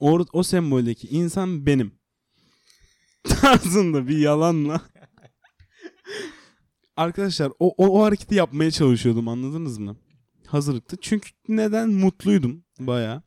O, 0.00 0.24
o 0.32 0.42
semboldeki 0.42 1.08
insan 1.08 1.66
benim. 1.66 1.92
Tarzında 3.24 4.08
bir 4.08 4.18
yalanla. 4.18 4.80
Arkadaşlar 6.96 7.52
o, 7.58 7.74
o, 7.76 8.00
o 8.00 8.04
hareketi 8.04 8.34
yapmaya 8.34 8.70
çalışıyordum 8.70 9.28
anladınız 9.28 9.78
mı? 9.78 9.96
Hazırlıkta. 10.46 10.96
Çünkü 11.00 11.30
neden? 11.48 11.90
Mutluydum 11.90 12.64
baya. 12.80 13.22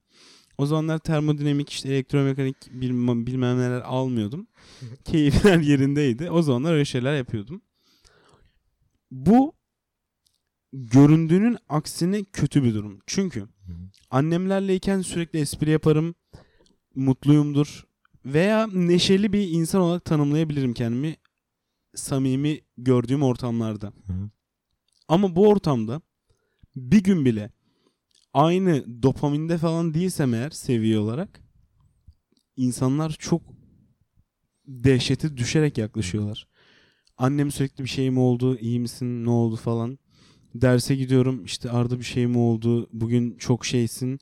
O 0.57 0.65
zamanlar 0.65 0.99
termodinamik 0.99 1.69
işte 1.69 1.89
elektromekanik 1.89 2.55
bilmem, 2.71 3.27
bilmem 3.27 3.57
neler 3.57 3.81
almıyordum. 3.81 4.47
Keyifler 5.05 5.59
yerindeydi. 5.59 6.31
O 6.31 6.41
zamanlar 6.41 6.73
öyle 6.73 6.85
şeyler 6.85 7.17
yapıyordum. 7.17 7.61
Bu 9.11 9.53
göründüğünün 10.73 11.57
aksine 11.69 12.23
kötü 12.23 12.63
bir 12.63 12.73
durum. 12.73 12.99
Çünkü 13.07 13.47
annemlerleyken 14.09 15.01
sürekli 15.01 15.39
espri 15.39 15.69
yaparım. 15.69 16.15
Mutluyumdur. 16.95 17.83
Veya 18.25 18.67
neşeli 18.67 19.33
bir 19.33 19.47
insan 19.49 19.81
olarak 19.81 20.05
tanımlayabilirim 20.05 20.73
kendimi. 20.73 21.15
Samimi 21.95 22.61
gördüğüm 22.77 23.23
ortamlarda. 23.23 23.87
Hı. 23.87 24.29
Ama 25.07 25.35
bu 25.35 25.47
ortamda 25.47 26.01
bir 26.75 27.03
gün 27.03 27.25
bile 27.25 27.51
aynı 28.33 29.03
dopaminde 29.03 29.57
falan 29.57 29.93
değilsem 29.93 30.33
eğer 30.33 30.49
seviye 30.49 30.99
olarak 30.99 31.41
insanlar 32.55 33.15
çok 33.19 33.41
dehşete 34.67 35.37
düşerek 35.37 35.77
yaklaşıyorlar. 35.77 36.47
Annem 37.17 37.51
sürekli 37.51 37.83
bir 37.83 37.89
şey 37.89 38.09
mi 38.11 38.19
oldu, 38.19 38.57
iyi 38.57 38.79
misin, 38.79 39.25
ne 39.25 39.29
oldu 39.29 39.55
falan. 39.55 39.99
Derse 40.55 40.95
gidiyorum 40.95 41.45
işte 41.45 41.71
Arda 41.71 41.99
bir 41.99 42.03
şey 42.03 42.27
mi 42.27 42.37
oldu, 42.37 42.89
bugün 42.93 43.37
çok 43.37 43.65
şeysin. 43.65 44.19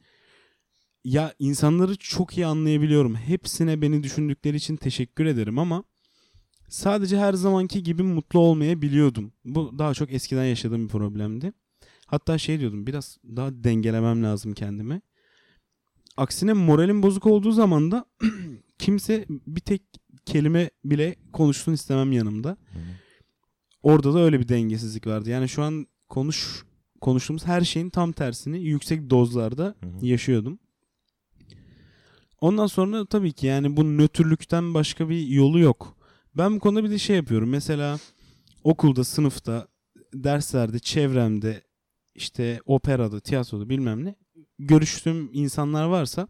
Ya 1.03 1.33
insanları 1.39 1.95
çok 1.95 2.37
iyi 2.37 2.45
anlayabiliyorum. 2.45 3.15
Hepsine 3.15 3.81
beni 3.81 4.03
düşündükleri 4.03 4.57
için 4.57 4.75
teşekkür 4.75 5.25
ederim 5.25 5.59
ama 5.59 5.83
sadece 6.69 7.17
her 7.17 7.33
zamanki 7.33 7.83
gibi 7.83 8.03
mutlu 8.03 8.39
olmayabiliyordum. 8.39 9.31
Bu 9.45 9.79
daha 9.79 9.93
çok 9.93 10.13
eskiden 10.13 10.45
yaşadığım 10.45 10.83
bir 10.83 10.89
problemdi. 10.89 11.53
Hatta 12.05 12.37
şey 12.37 12.59
diyordum 12.59 12.87
biraz 12.87 13.17
daha 13.35 13.63
dengelemem 13.63 14.23
lazım 14.23 14.53
kendimi. 14.53 15.01
Aksine 16.17 16.53
moralim 16.53 17.03
bozuk 17.03 17.25
olduğu 17.25 17.51
zaman 17.51 17.91
da 17.91 18.05
kimse 18.79 19.25
bir 19.29 19.61
tek 19.61 19.81
kelime 20.25 20.69
bile 20.85 21.15
konuşsun 21.33 21.73
istemem 21.73 22.11
yanımda. 22.11 22.57
Orada 23.83 24.13
da 24.13 24.19
öyle 24.19 24.39
bir 24.39 24.47
dengesizlik 24.47 25.07
vardı. 25.07 25.29
Yani 25.29 25.49
şu 25.49 25.63
an 25.63 25.87
konuş 26.09 26.63
konuştuğumuz 27.01 27.45
her 27.45 27.61
şeyin 27.61 27.89
tam 27.89 28.11
tersini 28.11 28.59
yüksek 28.59 29.09
dozlarda 29.09 29.75
yaşıyordum. 30.01 30.59
Ondan 32.41 32.67
sonra 32.67 33.05
tabii 33.05 33.33
ki 33.33 33.47
yani 33.47 33.77
bu 33.77 33.97
nötrlükten 33.97 34.73
başka 34.73 35.09
bir 35.09 35.27
yolu 35.27 35.59
yok. 35.59 35.96
Ben 36.37 36.55
bu 36.55 36.59
konuda 36.59 36.83
bir 36.83 36.89
de 36.89 36.97
şey 36.97 37.15
yapıyorum. 37.15 37.49
Mesela 37.49 37.99
okulda, 38.63 39.03
sınıfta, 39.03 39.67
derslerde, 40.13 40.79
çevremde, 40.79 41.63
işte 42.15 42.59
operada, 42.65 43.19
tiyatroda 43.19 43.69
bilmem 43.69 44.05
ne 44.05 44.15
görüştüğüm 44.59 45.29
insanlar 45.33 45.85
varsa 45.85 46.27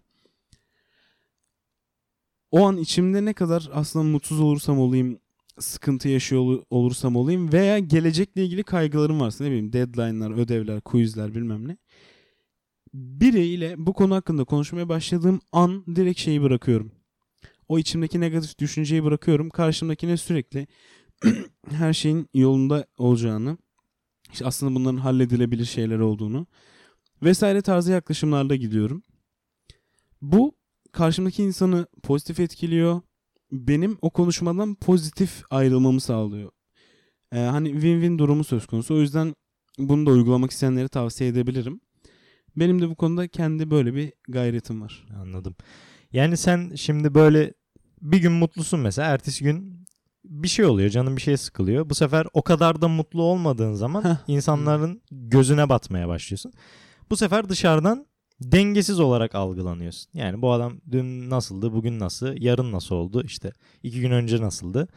o 2.52 2.66
an 2.68 2.78
içimde 2.78 3.26
ne 3.26 3.34
kadar 3.34 3.70
aslında 3.74 4.06
mutsuz 4.06 4.40
olursam 4.40 4.80
olayım, 4.80 5.20
sıkıntı 5.60 6.10
yaşıyor 6.10 6.42
ol- 6.42 6.64
olursam 6.70 7.16
olayım 7.16 7.54
veya 7.54 7.80
gelecekle 7.80 8.46
ilgili 8.46 8.64
kaygılarım 8.64 9.20
varsa 9.20 9.44
ne 9.44 9.50
bileyim 9.50 9.74
deadline'lar, 9.74 10.32
ödevler, 10.32 10.82
quizler 10.82 11.36
bilmem 11.36 11.68
ne. 11.68 11.78
Biriyle 12.94 13.76
bu 13.78 13.94
konu 13.94 14.16
hakkında 14.16 14.44
konuşmaya 14.44 14.90
başladığım 14.90 15.40
an 15.52 15.86
direkt 15.96 16.20
şeyi 16.20 16.42
bırakıyorum. 16.42 16.92
O 17.68 17.80
içimdeki 17.80 18.20
negatif 18.20 18.60
düşünceyi 18.60 19.04
bırakıyorum. 19.04 19.50
Karşımdakine 19.50 20.18
sürekli 20.18 20.68
her 21.70 21.94
şeyin 21.94 22.30
yolunda 22.34 22.86
olacağını, 22.98 23.58
işte 24.34 24.46
aslında 24.46 24.76
bunların 24.76 24.98
halledilebilir 24.98 25.66
şeyler 25.66 26.00
olduğunu 26.00 26.48
vesaire 27.24 27.62
tarzı 27.62 27.92
yaklaşımlarla 27.92 28.56
gidiyorum. 28.56 29.04
Bu 30.22 30.56
karşımdaki 30.92 31.44
insanı 31.44 31.88
pozitif 32.04 32.40
etkiliyor. 32.40 33.02
Benim 33.52 33.98
o 34.02 34.10
konuşmadan 34.10 34.76
pozitif 34.76 35.44
ayrılmamı 35.50 36.02
sağlıyor. 36.02 36.52
Ee, 37.32 37.38
hani 37.40 37.70
win-win 37.70 38.18
durumu 38.18 38.44
söz 38.44 38.66
konusu. 38.66 38.96
O 38.96 39.00
yüzden 39.00 39.36
bunu 39.78 40.06
da 40.06 40.12
uygulamak 40.12 40.52
isteyenlere 40.52 40.88
tavsiye 40.88 41.30
edebilirim. 41.30 41.82
Benim 42.56 42.82
de 42.82 42.90
bu 42.90 42.96
konuda 42.96 43.28
kendi 43.28 43.72
böyle 43.72 43.96
bir 43.96 44.14
gayretim 44.28 44.82
var. 44.82 45.06
Anladım. 45.22 45.56
Yani 46.14 46.38
sen 46.38 46.72
şimdi 46.76 47.14
böyle 47.14 47.54
bir 48.02 48.18
gün 48.18 48.32
mutlusun 48.32 48.80
mesela. 48.80 49.08
Ertesi 49.08 49.44
gün 49.44 49.88
bir 50.26 50.48
şey 50.48 50.66
oluyor. 50.66 50.90
Canın 50.90 51.16
bir 51.16 51.22
şey 51.22 51.38
sıkılıyor. 51.38 51.90
Bu 51.90 51.96
sefer 51.96 52.28
o 52.34 52.42
kadar 52.42 52.82
da 52.82 52.88
mutlu 52.88 53.24
olmadığın 53.24 53.74
zaman 53.74 54.18
insanların 54.28 55.02
gözüne 55.12 55.70
batmaya 55.70 56.08
başlıyorsun. 56.08 56.54
Bu 57.10 57.18
sefer 57.18 57.50
dışarıdan 57.50 58.06
dengesiz 58.42 59.00
olarak 59.00 59.36
algılanıyorsun. 59.36 60.12
Yani 60.14 60.42
bu 60.42 60.52
adam 60.52 60.74
dün 60.92 61.30
nasıldı, 61.30 61.74
bugün 61.74 62.00
nasıl, 62.00 62.36
yarın 62.40 62.72
nasıl 62.72 62.96
oldu, 62.96 63.24
işte 63.24 63.52
iki 63.84 64.02
gün 64.02 64.12
önce 64.12 64.42
nasıldı. 64.42 64.88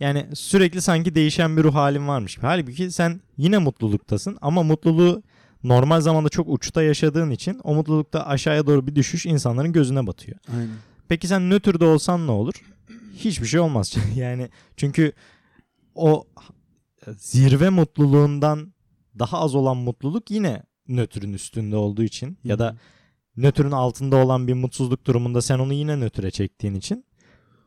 Yani 0.00 0.26
sürekli 0.34 0.82
sanki 0.82 1.14
değişen 1.14 1.56
bir 1.56 1.62
ruh 1.62 1.74
halin 1.74 2.08
varmış 2.08 2.36
gibi. 2.36 2.46
Halbuki 2.46 2.90
sen 2.90 3.20
yine 3.36 3.58
mutluluktasın 3.58 4.38
ama 4.40 4.62
mutluluğu 4.62 5.22
normal 5.64 6.00
zamanda 6.00 6.28
çok 6.28 6.48
uçta 6.48 6.82
yaşadığın 6.82 7.30
için 7.30 7.60
o 7.64 7.74
mutlulukta 7.74 8.26
aşağıya 8.26 8.66
doğru 8.66 8.86
bir 8.86 8.94
düşüş 8.94 9.26
insanların 9.26 9.72
gözüne 9.72 10.06
batıyor. 10.06 10.38
Aynen. 10.52 10.76
Peki 11.08 11.28
sen 11.28 11.50
nötrde 11.50 11.84
olsan 11.84 12.26
ne 12.26 12.30
olur? 12.30 12.54
Hiçbir 13.16 13.46
şey 13.46 13.60
olmaz. 13.60 13.96
yani 14.14 14.48
çünkü 14.76 15.12
o 15.94 16.24
zirve 17.16 17.68
mutluluğundan 17.68 18.74
daha 19.18 19.40
az 19.40 19.54
olan 19.54 19.76
mutluluk 19.76 20.30
yine 20.30 20.62
nötrün 20.88 21.32
üstünde 21.32 21.76
olduğu 21.76 22.02
için 22.02 22.38
ya 22.44 22.58
da 22.58 22.76
nötrün 23.36 23.70
altında 23.70 24.16
olan 24.16 24.48
bir 24.48 24.54
mutsuzluk 24.54 25.06
durumunda 25.06 25.42
sen 25.42 25.58
onu 25.58 25.72
yine 25.72 26.00
nötre 26.00 26.30
çektiğin 26.30 26.74
için 26.74 27.04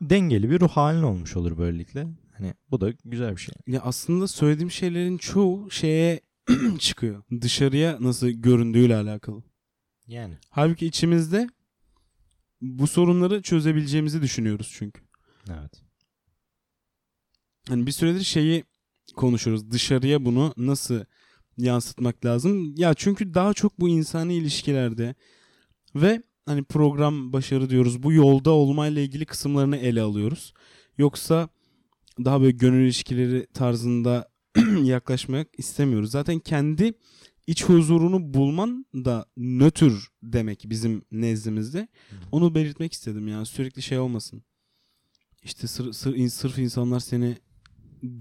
dengeli 0.01 0.49
bir 0.49 0.59
ruh 0.59 0.69
halin 0.69 1.03
olmuş 1.03 1.37
olur 1.37 1.57
böylelikle. 1.57 2.07
Hani 2.37 2.53
bu 2.71 2.81
da 2.81 2.93
güzel 3.05 3.31
bir 3.31 3.41
şey. 3.41 3.55
Ya 3.67 3.81
aslında 3.81 4.27
söylediğim 4.27 4.71
şeylerin 4.71 5.17
çoğu 5.17 5.71
şeye 5.71 6.19
çıkıyor. 6.79 7.23
Dışarıya 7.41 7.97
nasıl 7.99 8.27
göründüğüyle 8.27 8.95
alakalı. 8.95 9.43
Yani. 10.07 10.37
Halbuki 10.49 10.85
içimizde 10.85 11.47
bu 12.61 12.87
sorunları 12.87 13.41
çözebileceğimizi 13.41 14.21
düşünüyoruz 14.21 14.73
çünkü. 14.77 15.01
Evet. 15.49 15.83
Hani 17.67 17.85
bir 17.85 17.91
süredir 17.91 18.23
şeyi 18.23 18.63
konuşuyoruz. 19.15 19.71
Dışarıya 19.71 20.25
bunu 20.25 20.53
nasıl 20.57 21.03
yansıtmak 21.57 22.25
lazım? 22.25 22.75
Ya 22.75 22.93
çünkü 22.93 23.33
daha 23.33 23.53
çok 23.53 23.79
bu 23.79 23.89
insani 23.89 24.33
ilişkilerde 24.35 25.15
ve 25.95 26.23
hani 26.45 26.63
program 26.63 27.33
başarı 27.33 27.69
diyoruz. 27.69 28.03
Bu 28.03 28.13
yolda 28.13 28.51
olmayla 28.51 29.01
ilgili 29.01 29.25
kısımlarını 29.25 29.77
ele 29.77 30.01
alıyoruz. 30.01 30.53
Yoksa 30.97 31.49
daha 32.25 32.41
böyle 32.41 32.51
gönül 32.51 32.83
ilişkileri 32.85 33.47
tarzında 33.53 34.29
yaklaşmak 34.83 35.47
istemiyoruz. 35.57 36.11
Zaten 36.11 36.39
kendi 36.39 36.93
iç 37.47 37.63
huzurunu 37.63 38.33
bulman 38.33 38.85
da 38.93 39.25
nötr 39.37 39.91
demek 40.23 40.63
bizim 40.65 41.01
nezdimizde. 41.11 41.87
Onu 42.31 42.55
belirtmek 42.55 42.93
istedim 42.93 43.27
yani 43.27 43.45
sürekli 43.45 43.81
şey 43.81 43.99
olmasın. 43.99 44.43
İşte 45.43 45.67
sır, 45.67 45.93
sır, 45.93 46.27
sırf 46.27 46.57
insanlar 46.57 46.99
seni 46.99 47.37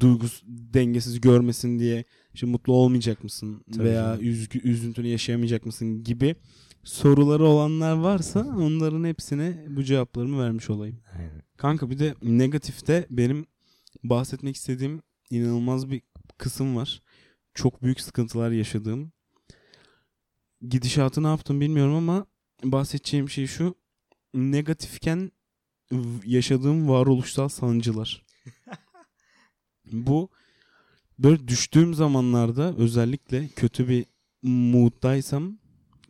duygus 0.00 0.42
dengesiz 0.46 1.20
görmesin 1.20 1.78
diye 1.78 2.04
işte 2.34 2.46
mutlu 2.46 2.72
olmayacak 2.72 3.24
mısın 3.24 3.64
Tabii 3.72 3.84
veya 3.84 4.18
üzgü, 4.18 4.58
üzüntünü 4.58 5.06
yaşayamayacak 5.06 5.66
mısın 5.66 6.02
gibi 6.02 6.36
soruları 6.84 7.44
olanlar 7.44 7.96
varsa 7.96 8.40
onların 8.40 9.04
hepsine 9.04 9.66
bu 9.68 9.84
cevaplarımı 9.84 10.42
vermiş 10.42 10.70
olayım. 10.70 11.00
Aynen. 11.18 11.42
Kanka 11.56 11.90
bir 11.90 11.98
de 11.98 12.14
negatifte 12.22 13.06
benim 13.10 13.46
bahsetmek 14.04 14.56
istediğim 14.56 15.02
inanılmaz 15.30 15.90
bir 15.90 16.02
kısım 16.38 16.76
var. 16.76 17.02
Çok 17.54 17.82
büyük 17.82 18.00
sıkıntılar 18.00 18.50
yaşadığım. 18.50 19.12
Gidişatı 20.68 21.22
ne 21.22 21.26
yaptım 21.26 21.60
bilmiyorum 21.60 21.94
ama 21.94 22.26
bahsedeceğim 22.64 23.30
şey 23.30 23.46
şu. 23.46 23.74
Negatifken 24.34 25.32
yaşadığım 26.24 26.88
varoluşsal 26.88 27.48
sancılar. 27.48 28.24
Bu 29.92 30.30
böyle 31.18 31.48
düştüğüm 31.48 31.94
zamanlarda 31.94 32.74
özellikle 32.76 33.48
kötü 33.48 33.88
bir 33.88 34.06
mooddaysam 34.42 35.58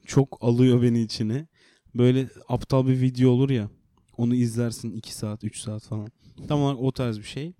çok 0.07 0.39
alıyor 0.41 0.83
beni 0.83 1.03
içine. 1.03 1.47
Böyle 1.95 2.29
aptal 2.49 2.87
bir 2.87 3.01
video 3.01 3.31
olur 3.31 3.51
ya. 3.51 3.71
Onu 4.17 4.35
izlersin 4.35 4.93
2 4.93 5.15
saat 5.15 5.45
3 5.45 5.59
saat 5.59 5.83
falan. 5.83 6.09
Tam 6.49 6.63
olarak 6.63 6.81
o 6.81 6.93
tarz 6.93 7.19
bir 7.19 7.25
şey. 7.25 7.53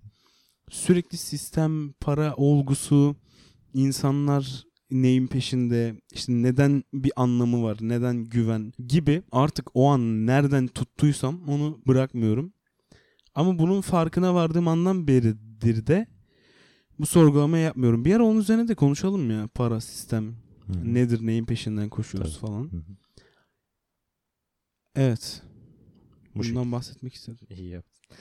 Sürekli 0.69 1.17
sistem, 1.17 1.93
para 1.93 2.35
olgusu, 2.35 3.15
insanlar 3.73 4.63
neyin 4.91 5.27
peşinde, 5.27 6.01
işte 6.13 6.33
neden 6.33 6.83
bir 6.93 7.11
anlamı 7.15 7.63
var, 7.63 7.77
neden 7.81 8.23
güven 8.23 8.73
gibi 8.87 9.23
artık 9.31 9.69
o 9.73 9.87
an 9.87 10.27
nereden 10.27 10.67
tuttuysam 10.67 11.49
onu 11.49 11.81
bırakmıyorum. 11.87 12.53
Ama 13.35 13.59
bunun 13.59 13.81
farkına 13.81 14.33
vardığım 14.35 14.67
andan 14.67 15.07
beridir 15.07 15.87
de 15.87 16.07
bu 16.99 17.05
sorgulamayı 17.05 17.63
yapmıyorum. 17.63 18.05
Bir 18.05 18.15
ara 18.15 18.23
onun 18.23 18.39
üzerine 18.39 18.67
de 18.67 18.75
konuşalım 18.75 19.31
ya. 19.31 19.47
Para, 19.53 19.81
sistem, 19.81 20.35
Hı 20.67 20.73
hı. 20.73 20.93
nedir, 20.93 21.25
neyin 21.25 21.45
peşinden 21.45 21.89
koşuyoruz 21.89 22.39
Tabii. 22.39 22.51
falan. 22.51 22.63
Hı 22.71 22.77
hı. 22.77 22.95
Evet. 24.95 25.41
Bu 26.35 26.43
Bundan 26.43 26.71
bahsetmek 26.71 27.13
istedim. 27.13 27.47
İyi 27.49 27.69
yaptın. 27.69 28.17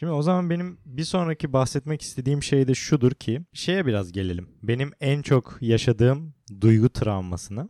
Şimdi 0.00 0.12
o 0.12 0.22
zaman 0.22 0.50
benim 0.50 0.78
bir 0.86 1.04
sonraki 1.04 1.52
bahsetmek 1.52 2.02
istediğim 2.02 2.42
şey 2.42 2.68
de 2.68 2.74
şudur 2.74 3.12
ki 3.12 3.40
şeye 3.52 3.86
biraz 3.86 4.12
gelelim. 4.12 4.48
Benim 4.62 4.92
en 5.00 5.22
çok 5.22 5.58
yaşadığım 5.60 6.34
duygu 6.60 6.88
travmasına. 6.88 7.68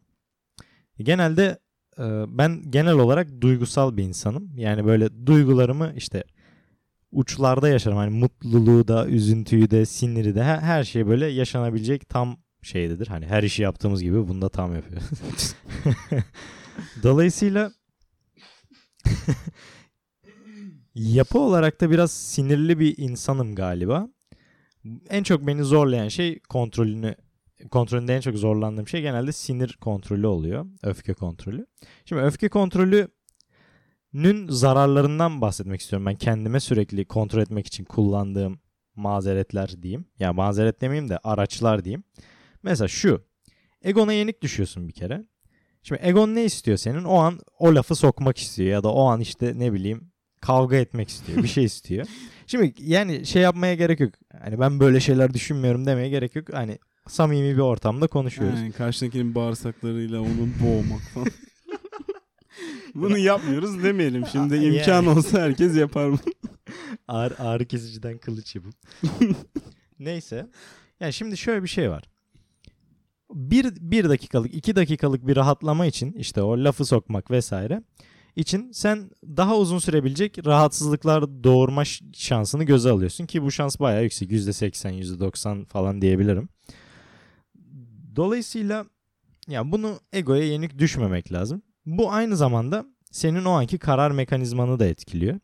Genelde 0.99 1.59
e, 1.99 2.05
ben 2.29 2.71
genel 2.71 2.95
olarak 2.95 3.41
duygusal 3.41 3.97
bir 3.97 4.05
insanım. 4.05 4.53
Yani 4.57 4.85
böyle 4.85 5.27
duygularımı 5.27 5.93
işte 5.97 6.25
uçlarda 7.13 7.69
yaşarım. 7.69 7.97
Hani 7.97 8.11
mutluluğu 8.11 8.89
da, 8.89 9.07
üzüntüyü 9.07 9.71
de, 9.71 9.87
siniri 9.87 10.35
de 10.35 10.45
her, 10.45 10.85
şey 10.85 11.07
böyle 11.07 11.27
yaşanabilecek 11.27 12.09
tam 12.09 12.37
şeydedir. 12.63 13.07
Hani 13.07 13.27
her 13.27 13.43
işi 13.43 13.63
yaptığımız 13.63 14.03
gibi 14.03 14.29
bunu 14.29 14.43
da 14.43 14.49
tam 14.49 14.75
yapıyor. 14.75 15.03
Dolayısıyla 17.03 17.73
yapı 20.95 21.39
olarak 21.39 21.81
da 21.81 21.91
biraz 21.91 22.13
sinirli 22.13 22.79
bir 22.79 22.99
insanım 22.99 23.55
galiba. 23.55 24.09
En 25.11 25.23
çok 25.23 25.47
beni 25.47 25.65
zorlayan 25.65 26.09
şey 26.09 26.39
kontrolünü 26.39 27.15
kontrolünde 27.71 28.17
en 28.17 28.21
çok 28.21 28.37
zorlandığım 28.37 28.89
şey 28.89 29.03
genelde 29.03 29.33
sinir 29.33 29.79
kontrolü 29.81 30.27
oluyor. 30.27 30.67
Öfke 30.83 31.15
kontrolü. 31.15 31.67
Şimdi 32.05 32.23
öfke 32.23 32.49
kontrolünün 32.49 33.09
zararlarından 34.49 35.41
bahsetmek 35.41 35.81
istiyorum. 35.81 36.07
Ben 36.07 36.15
kendime 36.15 36.61
sürekli 36.61 37.05
kontrol 37.05 37.41
etmek 37.41 37.67
için 37.67 37.85
kullandığım 37.85 38.61
mazeretler 38.97 39.83
diyeyim. 39.83 40.05
Ya 40.19 40.33
mazeret 40.33 40.81
demeyeyim 40.81 41.09
de 41.09 41.19
araçlar 41.19 41.85
diyeyim. 41.85 42.05
Mesela 42.63 42.89
şu. 42.89 43.25
Egona 43.83 44.13
yenik 44.13 44.43
düşüyorsun 44.43 44.89
bir 44.89 44.93
kere. 44.93 45.25
Şimdi 45.83 46.01
Egon 46.05 46.35
ne 46.35 46.45
istiyor 46.45 46.77
senin? 46.77 47.05
O 47.05 47.15
an 47.15 47.41
o 47.59 47.75
lafı 47.75 47.95
sokmak 47.95 48.39
istiyor 48.39 48.71
ya 48.71 48.83
da 48.83 48.93
o 48.93 49.05
an 49.05 49.21
işte 49.21 49.53
ne 49.59 49.73
bileyim 49.73 50.13
kavga 50.41 50.77
etmek 50.77 51.09
istiyor. 51.09 51.43
Bir 51.43 51.49
şey 51.49 51.65
istiyor. 51.71 52.07
Şimdi 52.47 52.75
yani 52.79 53.27
şey 53.27 53.43
yapmaya 53.43 53.75
gerek 53.75 54.01
yok. 54.01 54.13
Hani 54.43 54.61
ben 54.61 54.81
böyle 54.81 55.01
şeyler 55.01 55.35
düşünmüyorum 55.35 55.87
demeye 55.87 56.09
gerek 56.09 56.37
yok. 56.37 56.53
Hani 56.53 56.79
samimi 57.09 57.55
bir 57.55 57.61
ortamda 57.61 58.07
konuşuyoruz. 58.07 58.59
Yani 58.61 58.73
karşındakinin 58.73 59.35
bağırsaklarıyla 59.35 60.21
onu 60.21 60.49
boğmak 60.65 61.03
falan. 61.15 61.29
Bunu 62.95 63.19
yapmıyoruz 63.19 63.83
demeyelim. 63.83 64.27
Şimdi 64.27 64.55
Yani. 64.55 64.67
imkan 64.67 65.07
olsa 65.07 65.43
herkes 65.43 65.77
yapar 65.77 66.09
mı? 66.09 66.19
Ağrı, 67.09 67.39
ağrı 67.39 67.65
kesiciden 67.65 68.19
kılıç 68.19 68.55
yapıp. 68.57 68.75
Neyse. 69.99 70.47
Yani 71.01 71.13
şimdi 71.13 71.37
şöyle 71.37 71.63
bir 71.63 71.69
şey 71.69 71.91
var. 71.91 72.05
Bir, 73.35 73.75
bir 73.81 74.09
dakikalık, 74.09 74.55
iki 74.55 74.77
dakikalık 74.77 75.27
bir 75.27 75.37
rahatlama 75.37 75.87
için 75.87 76.13
işte 76.13 76.43
o 76.43 76.65
lafı 76.65 76.85
sokmak 76.85 77.31
vesaire 77.31 77.83
için 78.41 78.73
sen 78.73 79.11
daha 79.25 79.57
uzun 79.57 79.79
sürebilecek 79.79 80.47
rahatsızlıklar 80.47 81.45
doğurma 81.45 81.83
şansını 82.15 82.65
göze 82.65 82.91
alıyorsun 82.91 83.27
ki 83.27 83.43
bu 83.43 83.51
şans 83.51 83.81
bayağı 83.81 84.03
yüksek. 84.03 84.31
%80, 84.31 84.93
%90 84.93 85.65
falan 85.65 86.03
diyebilirim. 86.03 86.49
Dolayısıyla 88.17 88.87
ya 89.49 89.73
bunu 89.73 90.01
egoya 90.13 90.45
yenik 90.45 90.79
düşmemek 90.79 91.33
lazım. 91.33 91.63
Bu 91.87 92.13
aynı 92.13 92.37
zamanda 92.37 92.87
senin 93.11 93.45
o 93.45 93.51
anki 93.51 93.79
karar 93.79 94.11
mekanizmanı 94.11 94.79
da 94.79 94.87
etkiliyor. 94.87 95.39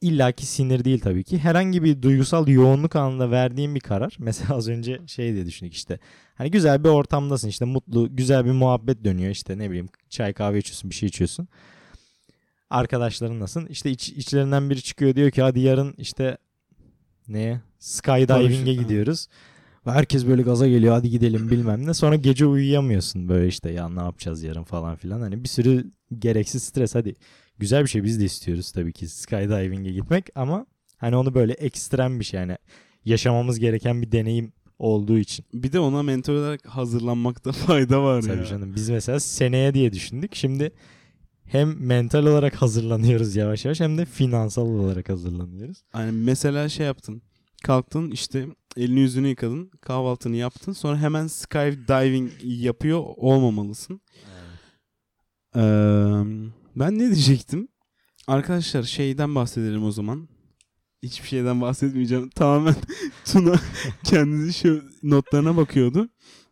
İlla 0.00 0.32
ki 0.32 0.46
sinir 0.46 0.84
değil 0.84 1.00
tabii 1.00 1.24
ki. 1.24 1.38
Herhangi 1.38 1.84
bir 1.84 2.02
duygusal 2.02 2.48
yoğunluk 2.48 2.96
anında 2.96 3.30
verdiğin 3.30 3.74
bir 3.74 3.80
karar. 3.80 4.16
Mesela 4.18 4.56
az 4.56 4.68
önce 4.68 5.00
şey 5.06 5.34
diye 5.34 5.46
düşündük 5.46 5.74
işte. 5.74 5.98
Hani 6.34 6.50
güzel 6.50 6.84
bir 6.84 6.88
ortamdasın 6.88 7.48
işte 7.48 7.64
mutlu 7.64 8.16
güzel 8.16 8.44
bir 8.44 8.52
muhabbet 8.52 9.04
dönüyor 9.04 9.30
işte 9.30 9.58
ne 9.58 9.70
bileyim 9.70 9.88
çay 10.08 10.32
kahve 10.32 10.58
içiyorsun 10.58 10.90
bir 10.90 10.94
şey 10.94 11.08
içiyorsun. 11.08 11.48
Arkadaşlarınlasın. 12.70 13.66
İşte 13.66 13.90
iç, 13.90 14.08
içlerinden 14.08 14.70
biri 14.70 14.82
çıkıyor 14.82 15.14
diyor 15.14 15.30
ki 15.30 15.42
hadi 15.42 15.60
yarın 15.60 15.94
işte 15.98 16.38
neye 17.28 17.60
skydiving'e 17.78 18.74
gidiyoruz. 18.74 19.26
Ve 19.86 19.90
herkes 19.90 20.26
böyle 20.26 20.42
gaza 20.42 20.68
geliyor 20.68 20.94
hadi 20.94 21.10
gidelim 21.10 21.50
bilmem 21.50 21.86
ne. 21.86 21.94
Sonra 21.94 22.16
gece 22.16 22.46
uyuyamıyorsun 22.46 23.28
böyle 23.28 23.48
işte 23.48 23.70
ya 23.70 23.88
ne 23.88 24.00
yapacağız 24.02 24.42
yarın 24.42 24.64
falan 24.64 24.96
filan. 24.96 25.20
Hani 25.20 25.44
bir 25.44 25.48
sürü 25.48 25.90
gereksiz 26.18 26.62
stres 26.62 26.94
hadi 26.94 27.16
güzel 27.58 27.82
bir 27.82 27.88
şey 27.88 28.04
biz 28.04 28.20
de 28.20 28.24
istiyoruz 28.24 28.72
tabii 28.72 28.92
ki 28.92 29.08
skydiving'e 29.08 29.92
gitmek 29.92 30.26
ama 30.34 30.66
hani 30.96 31.16
onu 31.16 31.34
böyle 31.34 31.52
ekstrem 31.52 32.20
bir 32.20 32.24
şey 32.24 32.40
yani 32.40 32.56
yaşamamız 33.04 33.58
gereken 33.58 34.02
bir 34.02 34.12
deneyim 34.12 34.52
olduğu 34.78 35.18
için. 35.18 35.44
Bir 35.54 35.72
de 35.72 35.80
ona 35.80 36.02
mental 36.02 36.32
olarak 36.32 36.66
hazırlanmakta 36.66 37.52
fayda 37.66 38.02
var 38.02 38.22
Tabii 38.22 38.38
ya. 38.38 38.44
canım 38.44 38.74
biz 38.74 38.88
mesela 38.90 39.20
seneye 39.20 39.74
diye 39.74 39.92
düşündük. 39.92 40.34
Şimdi 40.34 40.72
hem 41.48 41.86
mental 41.86 42.26
olarak 42.26 42.54
hazırlanıyoruz 42.54 43.36
yavaş 43.36 43.64
yavaş 43.64 43.80
hem 43.80 43.98
de 43.98 44.04
finansal 44.04 44.66
olarak 44.66 45.08
hazırlanıyoruz. 45.08 45.82
Yani 45.94 46.12
mesela 46.12 46.68
şey 46.68 46.86
yaptın. 46.86 47.22
Kalktın 47.62 48.10
işte 48.10 48.46
elini 48.76 49.00
yüzünü 49.00 49.28
yıkadın. 49.28 49.70
Kahvaltını 49.80 50.36
yaptın. 50.36 50.72
Sonra 50.72 50.98
hemen 50.98 51.26
skydiving 51.26 52.30
yapıyor 52.42 53.04
olmamalısın. 53.16 54.00
Ee, 55.56 55.60
ben 56.76 56.98
ne 56.98 57.06
diyecektim? 57.06 57.68
Arkadaşlar 58.26 58.82
şeyden 58.82 59.34
bahsedelim 59.34 59.84
o 59.84 59.90
zaman. 59.90 60.28
Hiçbir 61.02 61.28
şeyden 61.28 61.60
bahsetmeyeceğim. 61.60 62.30
Tamamen 62.34 62.74
Tuna 63.24 63.54
kendisi 64.04 64.58
şu 64.58 64.84
notlarına 65.02 65.56
bakıyordu. 65.56 66.08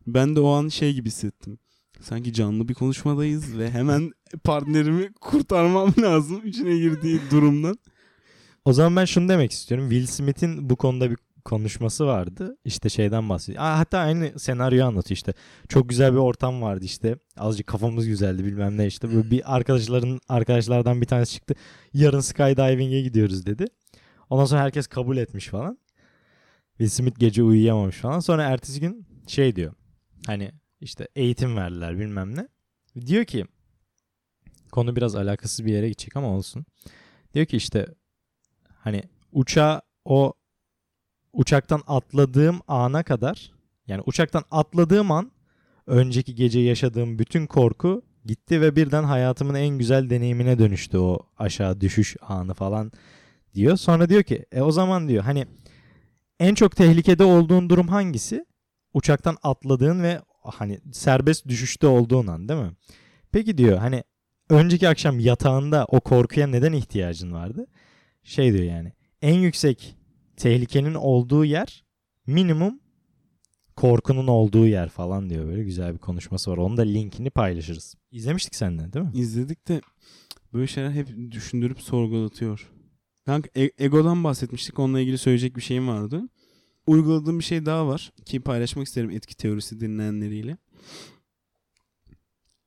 Ben 0.06 0.36
de 0.36 0.40
o 0.40 0.48
an 0.48 0.68
şey 0.68 0.94
gibi 0.94 1.08
hissettim. 1.08 1.58
Sanki 2.00 2.32
canlı 2.32 2.68
bir 2.68 2.74
konuşmadayız 2.74 3.58
ve 3.58 3.70
hemen 3.70 4.10
partnerimi 4.44 5.12
kurtarmam 5.12 5.94
lazım 6.02 6.46
içine 6.46 6.76
girdiği 6.76 7.20
durumdan. 7.30 7.78
O 8.64 8.72
zaman 8.72 8.96
ben 8.96 9.04
şunu 9.04 9.28
demek 9.28 9.52
istiyorum. 9.52 9.90
Will 9.90 10.06
Smith'in 10.06 10.70
bu 10.70 10.76
konuda 10.76 11.10
bir 11.10 11.16
konuşması 11.44 12.06
vardı. 12.06 12.56
İşte 12.64 12.88
şeyden 12.88 13.28
bahsediyor. 13.28 13.64
Aa, 13.64 13.78
hatta 13.78 13.98
aynı 13.98 14.38
senaryoyu 14.38 14.84
anlatıyor 14.84 15.16
işte. 15.16 15.34
Çok 15.68 15.88
güzel 15.88 16.12
bir 16.12 16.18
ortam 16.18 16.62
vardı 16.62 16.84
işte. 16.84 17.16
Azıcık 17.36 17.66
kafamız 17.66 18.06
güzeldi 18.06 18.44
bilmem 18.44 18.78
ne 18.78 18.86
işte. 18.86 19.10
Böyle 19.10 19.30
bir 19.30 19.56
arkadaşların 19.56 20.20
arkadaşlardan 20.28 21.00
bir 21.00 21.06
tanesi 21.06 21.34
çıktı. 21.34 21.54
Yarın 21.94 22.20
skydiving'e 22.20 23.00
gidiyoruz 23.00 23.46
dedi. 23.46 23.64
Ondan 24.30 24.44
sonra 24.44 24.60
herkes 24.60 24.86
kabul 24.86 25.16
etmiş 25.16 25.46
falan. 25.48 25.78
Will 26.78 26.90
Smith 26.90 27.18
gece 27.18 27.42
uyuyamamış 27.42 27.96
falan. 27.96 28.20
Sonra 28.20 28.42
ertesi 28.42 28.80
gün 28.80 29.06
şey 29.26 29.56
diyor. 29.56 29.72
Hani 30.26 30.52
işte 30.86 31.08
eğitim 31.16 31.56
verdiler 31.56 31.98
bilmem 31.98 32.36
ne. 32.36 32.48
Diyor 33.06 33.24
ki 33.24 33.44
konu 34.72 34.96
biraz 34.96 35.16
alakasız 35.16 35.66
bir 35.66 35.72
yere 35.72 35.88
gidecek 35.88 36.16
ama 36.16 36.28
olsun. 36.28 36.66
Diyor 37.34 37.46
ki 37.46 37.56
işte 37.56 37.86
hani 38.78 39.02
uçağa 39.32 39.82
o 40.04 40.32
uçaktan 41.32 41.82
atladığım 41.86 42.60
ana 42.68 43.02
kadar 43.02 43.52
yani 43.86 44.02
uçaktan 44.06 44.44
atladığım 44.50 45.10
an 45.10 45.32
önceki 45.86 46.34
gece 46.34 46.60
yaşadığım 46.60 47.18
bütün 47.18 47.46
korku 47.46 48.02
gitti 48.24 48.60
ve 48.60 48.76
birden 48.76 49.04
hayatımın 49.04 49.54
en 49.54 49.78
güzel 49.78 50.10
deneyimine 50.10 50.58
dönüştü 50.58 50.98
o 50.98 51.18
aşağı 51.38 51.80
düşüş 51.80 52.16
anı 52.20 52.54
falan 52.54 52.92
diyor. 53.54 53.76
Sonra 53.76 54.08
diyor 54.08 54.22
ki 54.22 54.46
e 54.52 54.62
o 54.62 54.70
zaman 54.70 55.08
diyor 55.08 55.24
hani 55.24 55.46
En 56.40 56.54
çok 56.54 56.76
tehlikede 56.76 57.24
olduğun 57.24 57.70
durum 57.70 57.88
hangisi? 57.88 58.46
Uçaktan 58.94 59.36
atladığın 59.42 60.02
ve 60.02 60.20
hani 60.54 60.78
serbest 60.92 61.48
düşüşte 61.48 61.86
olduğun 61.86 62.26
an 62.26 62.48
değil 62.48 62.60
mi? 62.60 62.72
Peki 63.32 63.58
diyor 63.58 63.78
hani 63.78 64.04
önceki 64.50 64.88
akşam 64.88 65.20
yatağında 65.20 65.84
o 65.88 66.00
korkuya 66.00 66.46
neden 66.46 66.72
ihtiyacın 66.72 67.32
vardı? 67.32 67.66
Şey 68.22 68.52
diyor 68.52 68.64
yani 68.64 68.92
en 69.22 69.34
yüksek 69.34 69.96
tehlikenin 70.36 70.94
olduğu 70.94 71.44
yer 71.44 71.84
minimum 72.26 72.80
korkunun 73.76 74.26
olduğu 74.26 74.66
yer 74.66 74.88
falan 74.88 75.30
diyor. 75.30 75.46
Böyle 75.46 75.62
güzel 75.64 75.94
bir 75.94 75.98
konuşması 75.98 76.50
var. 76.50 76.56
Onun 76.56 76.76
da 76.76 76.82
linkini 76.82 77.30
paylaşırız. 77.30 77.94
İzlemiştik 78.10 78.54
seninle 78.54 78.92
değil 78.92 79.04
mi? 79.04 79.10
İzledik 79.14 79.68
de 79.68 79.80
böyle 80.52 80.66
şeyler 80.66 80.90
hep 80.90 81.08
düşündürüp 81.30 81.80
sorgulatıyor. 81.80 82.70
Kanka 83.26 83.50
e- 83.56 83.70
egodan 83.78 84.24
bahsetmiştik. 84.24 84.78
Onunla 84.78 85.00
ilgili 85.00 85.18
söyleyecek 85.18 85.56
bir 85.56 85.62
şeyim 85.62 85.88
vardı. 85.88 86.22
Uyguladığım 86.86 87.38
bir 87.38 87.44
şey 87.44 87.66
daha 87.66 87.86
var 87.86 88.12
ki 88.24 88.40
paylaşmak 88.40 88.86
isterim 88.86 89.10
etki 89.10 89.36
teorisi 89.36 89.80
dinleyenleriyle. 89.80 90.56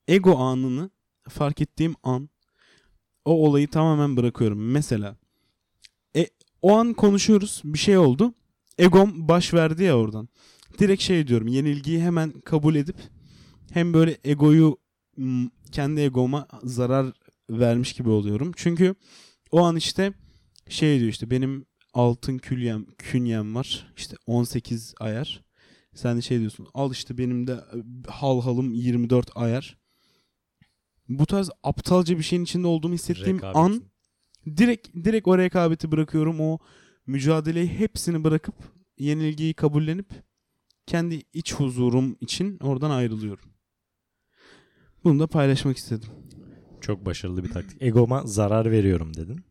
Ego 0.08 0.38
anını 0.38 0.90
fark 1.30 1.62
ettiğim 1.62 1.96
an 2.04 2.30
o 3.26 3.32
olayı 3.32 3.68
tamamen 3.68 4.18
bırakıyorum. 4.18 4.72
Mesela 4.72 5.18
e, 6.16 6.28
o 6.62 6.78
an 6.78 6.94
konuşuyoruz 6.94 7.62
bir 7.64 7.80
şey 7.80 7.98
oldu. 7.98 8.34
Egom 8.78 9.28
baş 9.28 9.54
verdi 9.54 9.84
ya 9.84 9.98
oradan. 9.98 10.30
Direkt 10.80 11.02
şey 11.02 11.28
diyorum 11.28 11.48
yenilgiyi 11.48 12.02
hemen 12.02 12.32
kabul 12.32 12.76
edip 12.76 12.96
hem 13.72 13.94
böyle 13.94 14.18
egoyu 14.24 14.78
kendi 15.72 16.02
egoma 16.02 16.48
zarar 16.64 17.14
vermiş 17.50 17.94
gibi 17.94 18.10
oluyorum. 18.10 18.52
Çünkü 18.56 18.96
o 19.52 19.60
an 19.64 19.76
işte 19.76 20.14
şey 20.70 21.00
diyor 21.00 21.10
işte 21.10 21.32
benim 21.32 21.66
altın 22.00 22.38
külyem, 22.38 22.86
künyem 22.98 23.56
var. 23.56 23.94
İşte 23.98 24.16
18 24.26 24.94
ayar. 25.00 25.44
Sen 25.94 26.18
de 26.18 26.22
şey 26.22 26.40
diyorsun. 26.40 26.68
Al 26.74 26.92
işte 26.92 27.18
benim 27.18 27.48
de 27.48 27.52
e, 27.52 28.10
hal 28.10 28.42
halım 28.42 28.74
24 28.74 29.30
ayar. 29.36 29.78
Bu 31.10 31.26
tarz 31.26 31.50
aptalca 31.64 32.18
bir 32.18 32.24
şeyin 32.24 32.44
içinde 32.44 32.68
olduğumu 32.68 32.94
hissettiğim 32.94 33.38
Rekabet. 33.38 33.56
an 33.56 33.84
direkt 34.58 34.96
direkt 34.96 35.28
o 35.28 35.38
rekabeti 35.38 35.92
bırakıyorum. 35.92 36.40
O 36.40 36.58
mücadeleyi 37.08 37.68
hepsini 37.68 38.24
bırakıp 38.24 38.56
yenilgiyi 38.98 39.54
kabullenip 39.54 40.10
kendi 40.86 41.24
iç 41.34 41.54
huzurum 41.54 42.18
için 42.22 42.60
oradan 42.60 42.92
ayrılıyorum. 42.92 43.46
Bunu 45.04 45.20
da 45.20 45.28
paylaşmak 45.28 45.78
istedim. 45.78 46.10
Çok 46.82 47.06
başarılı 47.06 47.44
bir 47.44 47.50
taktik. 47.50 47.82
Egoma 47.82 48.24
zarar 48.26 48.72
veriyorum 48.72 49.14
dedin. 49.18 49.49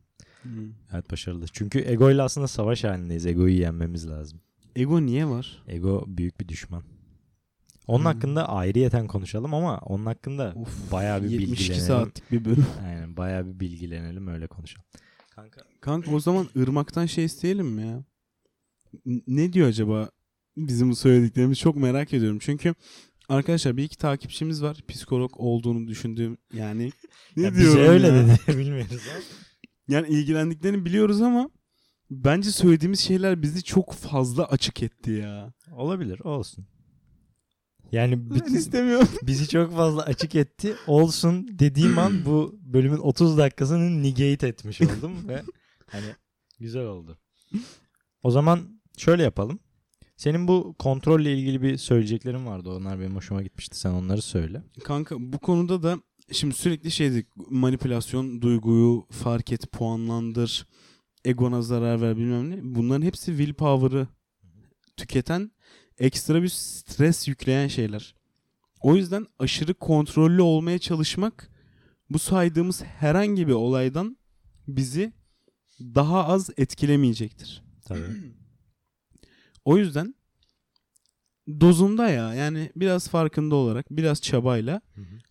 Evet 0.93 1.11
başarılı. 1.11 1.45
Çünkü 1.53 1.79
egoyla 1.87 2.23
aslında 2.23 2.47
savaş 2.47 2.83
halindeyiz. 2.83 3.25
Egoyu 3.25 3.53
yenmemiz 3.59 4.09
lazım. 4.09 4.41
Ego 4.75 5.01
niye 5.05 5.27
var? 5.27 5.63
Ego 5.67 6.03
büyük 6.07 6.39
bir 6.39 6.47
düşman. 6.47 6.83
Onun 7.87 7.99
Hmm. 7.99 8.05
hakkında 8.05 8.49
ayrıyeten 8.49 9.07
konuşalım 9.07 9.53
ama 9.53 9.77
onun 9.77 10.05
hakkında 10.05 10.53
Of, 10.55 10.91
bayağı 10.91 11.23
bir 11.23 11.29
72 11.29 11.51
bilgilenelim. 11.51 11.85
saatlik 11.87 12.31
bir 12.31 12.45
bölüm. 12.45 12.65
Aynen 12.85 13.17
bayağı 13.17 13.45
bir 13.47 13.59
bilgilenelim 13.59 14.27
öyle 14.27 14.47
konuşalım. 14.47 14.85
Kanka 15.29 15.61
Kanka 15.81 16.11
o 16.11 16.19
zaman 16.19 16.47
ırmaktan 16.57 17.05
şey 17.05 17.25
isteyelim 17.25 17.67
mi 17.67 17.81
ya? 17.87 18.03
N- 19.05 19.21
Ne 19.27 19.53
diyor 19.53 19.67
acaba 19.67 20.09
bizim 20.57 20.89
bu 20.89 20.95
söylediklerimiz 20.95 21.59
çok 21.59 21.75
merak 21.75 22.13
ediyorum. 22.13 22.39
Çünkü 22.41 22.73
arkadaşlar 23.29 23.77
bir 23.77 23.83
iki 23.83 23.97
takipçimiz 23.97 24.63
var. 24.63 24.77
Psikolog 24.87 25.31
olduğunu 25.37 25.87
düşündüğüm 25.87 26.37
yani 26.53 26.91
ne 27.37 27.43
ya 27.43 27.51
bize 27.51 27.61
diyorum 27.61 27.81
öyle 27.93 28.07
ya? 28.07 28.13
dedi 28.27 28.37
bilmiyoruz 28.57 29.01
ama. 29.15 29.21
Yani 29.89 30.07
ilgilendiklerini 30.07 30.85
biliyoruz 30.85 31.21
ama 31.21 31.49
bence 32.11 32.51
söylediğimiz 32.51 32.99
şeyler 32.99 33.41
bizi 33.41 33.63
çok 33.63 33.93
fazla 33.93 34.45
açık 34.45 34.83
etti 34.83 35.11
ya. 35.11 35.53
Olabilir 35.71 36.19
olsun. 36.19 36.65
Yani 37.91 38.29
Ben 38.29 38.35
bütün, 38.35 38.55
istemiyorum. 38.55 39.07
bizi 39.23 39.49
çok 39.49 39.75
fazla 39.75 40.01
açık 40.01 40.35
etti. 40.35 40.75
Olsun 40.87 41.59
dediğim 41.59 41.97
an 41.97 42.25
bu 42.25 42.55
bölümün 42.61 42.97
30 42.97 43.37
dakikasını 43.37 44.03
negate 44.03 44.47
etmiş 44.47 44.81
oldum 44.81 45.27
ve 45.27 45.41
hani 45.87 46.15
güzel 46.59 46.85
oldu. 46.85 47.17
O 48.23 48.31
zaman 48.31 48.81
şöyle 48.97 49.23
yapalım. 49.23 49.59
Senin 50.17 50.47
bu 50.47 50.75
kontrolle 50.79 51.33
ilgili 51.33 51.61
bir 51.61 51.77
söyleyeceklerin 51.77 52.45
vardı. 52.45 52.69
Onlar 52.69 52.99
benim 52.99 53.15
hoşuma 53.15 53.43
gitmişti. 53.43 53.79
Sen 53.79 53.91
onları 53.91 54.21
söyle. 54.21 54.63
Kanka 54.83 55.15
bu 55.19 55.39
konuda 55.39 55.83
da 55.83 55.99
şimdi 56.31 56.55
sürekli 56.55 56.91
şeydi 56.91 57.27
manipülasyon, 57.49 58.41
duyguyu 58.41 59.07
fark 59.11 59.51
et, 59.51 59.71
puanlandır, 59.71 60.67
egona 61.25 61.61
zarar 61.61 62.01
ver 62.01 62.17
bilmem 62.17 62.49
ne. 62.49 62.59
Bunların 62.61 63.05
hepsi 63.05 63.25
willpower'ı 63.25 64.07
tüketen 64.97 65.51
ekstra 65.97 66.43
bir 66.43 66.47
stres 66.49 67.27
yükleyen 67.27 67.67
şeyler. 67.67 68.15
O 68.81 68.95
yüzden 68.95 69.27
aşırı 69.39 69.73
kontrollü 69.73 70.41
olmaya 70.41 70.79
çalışmak 70.79 71.49
bu 72.09 72.19
saydığımız 72.19 72.83
herhangi 72.83 73.47
bir 73.47 73.53
olaydan 73.53 74.17
bizi 74.67 75.13
daha 75.79 76.25
az 76.25 76.49
etkilemeyecektir. 76.57 77.63
Tabii. 77.85 78.33
O 79.65 79.77
yüzden 79.77 80.15
dozunda 81.61 82.09
ya 82.09 82.33
yani 82.33 82.71
biraz 82.75 83.09
farkında 83.09 83.55
olarak 83.55 83.85
biraz 83.91 84.21
çabayla 84.21 84.81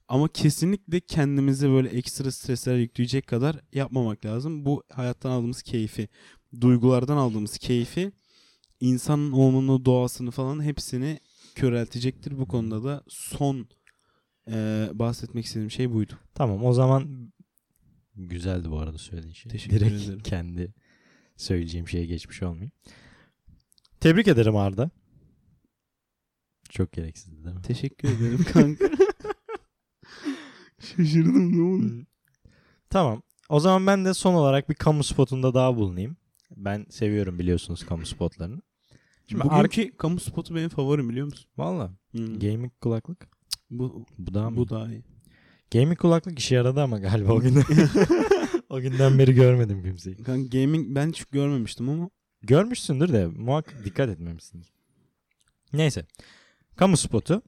ama 0.09 0.28
kesinlikle 0.28 1.00
kendimize 1.00 1.70
böyle 1.70 1.88
ekstra 1.88 2.33
stresler 2.33 2.76
yükleyecek 2.76 3.26
kadar 3.26 3.57
yapmamak 3.72 4.24
lazım. 4.24 4.64
Bu 4.64 4.83
hayattan 4.92 5.31
aldığımız 5.31 5.62
keyfi, 5.62 6.09
duygulardan 6.61 7.16
aldığımız 7.16 7.59
keyfi 7.59 8.12
insanın 8.81 9.33
olmanın 9.33 9.85
doğasını 9.85 10.31
falan 10.31 10.62
hepsini 10.62 11.20
köreltecektir. 11.54 12.38
Bu 12.38 12.48
konuda 12.48 12.85
da 12.85 13.02
son 13.09 13.68
eee, 14.48 14.90
bahsetmek 14.92 15.44
istediğim 15.44 15.70
şey 15.70 15.92
buydu. 15.92 16.12
Tamam 16.35 16.64
o 16.64 16.72
zaman 16.72 17.33
güzeldi 18.16 18.70
bu 18.70 18.78
arada 18.78 18.98
söylediğin 18.98 19.35
şey. 19.35 19.52
Teşekkür 19.52 19.81
Direkt 19.81 20.02
ederim. 20.04 20.20
kendi 20.20 20.74
söyleyeceğim 21.37 21.88
şeye 21.88 22.07
geçmiş 22.07 22.42
olmayayım. 22.42 22.72
Tebrik 24.00 24.28
ederim 24.28 24.57
Arda. 24.57 24.90
Çok 26.68 26.92
gereksizdi 26.92 27.44
değil 27.44 27.57
mi? 27.57 27.62
Teşekkür 27.62 28.09
ederim 28.09 28.44
kanka. 28.52 28.90
Şaşırdım 30.81 31.59
ne 31.59 31.62
oldu? 31.62 32.07
Tamam. 32.90 33.22
O 33.48 33.61
zaman 33.61 33.87
ben 33.87 34.04
de 34.04 34.14
son 34.14 34.35
olarak 34.35 34.68
bir 34.70 34.74
kamu 34.74 35.04
spotunda 35.04 35.54
daha 35.54 35.76
bulunayım. 35.76 36.16
Ben 36.57 36.87
seviyorum 36.90 37.38
biliyorsunuz 37.38 37.87
kamu 37.87 38.07
spotlarını. 38.07 38.62
Şimdi 39.26 39.44
Bugünkü 39.44 39.96
kamu 39.96 40.20
spotu 40.20 40.54
benim 40.54 40.68
favorim 40.68 41.09
biliyor 41.09 41.26
musun? 41.26 41.50
Valla 41.59 41.90
Hmm. 42.11 42.38
gaming 42.38 42.72
kulaklık. 42.81 43.28
Bu, 43.70 44.07
Bu 44.18 44.35
daha 44.35 44.50
mı? 44.50 44.57
bu 44.57 44.68
daha 44.68 44.88
iyi. 44.88 45.02
Gaming 45.72 45.98
kulaklık 45.98 46.38
işe 46.38 46.54
yaradı 46.54 46.83
ama 46.83 46.98
galiba 46.98 47.33
o 47.33 47.40
günden. 47.40 47.64
o 48.68 48.81
günden 48.81 49.18
beri 49.18 49.35
görmedim 49.35 49.83
kimseyi. 49.83 50.16
Kanka 50.16 50.59
gaming 50.59 50.94
ben 50.94 51.09
hiç 51.09 51.24
görmemiştim 51.24 51.88
ama 51.88 52.11
Görmüşsündür 52.42 53.12
de 53.12 53.26
muhakkak 53.26 53.85
dikkat 53.85 54.09
etmemişsindir. 54.09 54.72
Neyse. 55.72 56.07
Kamu 56.78 56.96
spotu. 56.96 57.42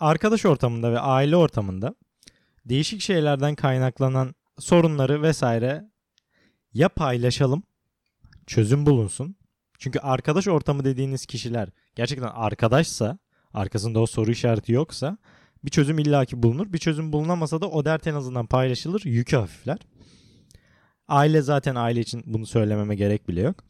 Arkadaş 0.00 0.46
ortamında 0.46 0.92
ve 0.92 1.00
aile 1.00 1.36
ortamında 1.36 1.94
değişik 2.64 3.00
şeylerden 3.00 3.54
kaynaklanan 3.54 4.34
sorunları 4.58 5.22
vesaire 5.22 5.84
ya 6.72 6.88
paylaşalım, 6.88 7.62
çözüm 8.46 8.86
bulunsun. 8.86 9.36
Çünkü 9.78 9.98
arkadaş 9.98 10.48
ortamı 10.48 10.84
dediğiniz 10.84 11.26
kişiler 11.26 11.68
gerçekten 11.94 12.30
arkadaşsa, 12.34 13.18
arkasında 13.52 14.00
o 14.00 14.06
soru 14.06 14.30
işareti 14.30 14.72
yoksa 14.72 15.18
bir 15.64 15.70
çözüm 15.70 15.98
illaki 15.98 16.42
bulunur. 16.42 16.72
Bir 16.72 16.78
çözüm 16.78 17.12
bulunamasa 17.12 17.60
da 17.60 17.70
o 17.70 17.84
dert 17.84 18.06
en 18.06 18.14
azından 18.14 18.46
paylaşılır, 18.46 19.04
yükü 19.04 19.36
hafifler. 19.36 19.78
Aile 21.08 21.42
zaten 21.42 21.74
aile 21.74 22.00
için 22.00 22.22
bunu 22.26 22.46
söylememe 22.46 22.94
gerek 22.94 23.28
bile 23.28 23.40
yok 23.40 23.64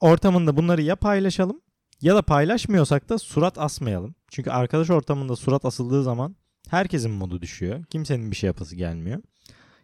ortamında 0.00 0.56
bunları 0.56 0.82
ya 0.82 0.96
paylaşalım 0.96 1.60
ya 2.02 2.14
da 2.14 2.22
paylaşmıyorsak 2.22 3.08
da 3.08 3.18
surat 3.18 3.58
asmayalım. 3.58 4.14
Çünkü 4.28 4.50
arkadaş 4.50 4.90
ortamında 4.90 5.36
surat 5.36 5.64
asıldığı 5.64 6.02
zaman 6.02 6.36
herkesin 6.68 7.10
modu 7.10 7.42
düşüyor. 7.42 7.84
Kimsenin 7.84 8.30
bir 8.30 8.36
şey 8.36 8.46
yapası 8.46 8.76
gelmiyor. 8.76 9.22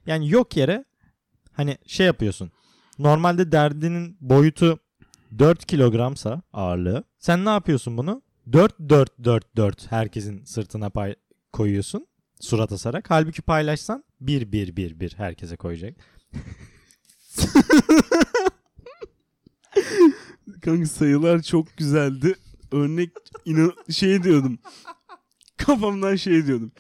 Yani 0.07 0.31
yok 0.31 0.57
yere 0.57 0.85
hani 1.53 1.79
şey 1.87 2.07
yapıyorsun. 2.07 2.53
Normalde 2.99 3.53
derdinin 3.53 4.17
boyutu 4.21 4.79
4 5.39 5.67
kilogramsa 5.67 6.43
ağırlığı. 6.53 7.05
Sen 7.19 7.45
ne 7.45 7.51
yapıyorsun 7.51 7.97
bunu? 7.97 8.23
4 8.53 8.75
4 8.89 9.25
4 9.25 9.57
4 9.57 9.93
herkesin 9.93 10.45
sırtına 10.45 10.91
pay 10.91 11.15
koyuyorsun. 11.53 12.07
Surat 12.41 12.73
asarak. 12.73 13.11
Halbuki 13.11 13.43
paylaşsan 13.43 14.05
1 14.21 14.53
1 14.53 14.77
1 14.77 15.01
1 15.01 15.15
herkese 15.17 15.57
koyacak. 15.57 15.95
kanka 20.67 20.87
sayılar 20.87 21.43
çok 21.43 21.77
güzeldi. 21.77 22.35
Örnek 22.73 23.11
inan 23.45 23.73
şey 23.91 24.23
diyordum. 24.23 24.59
Kafamdan 25.57 26.17
şey 26.17 26.47
diyordum. 26.47 26.73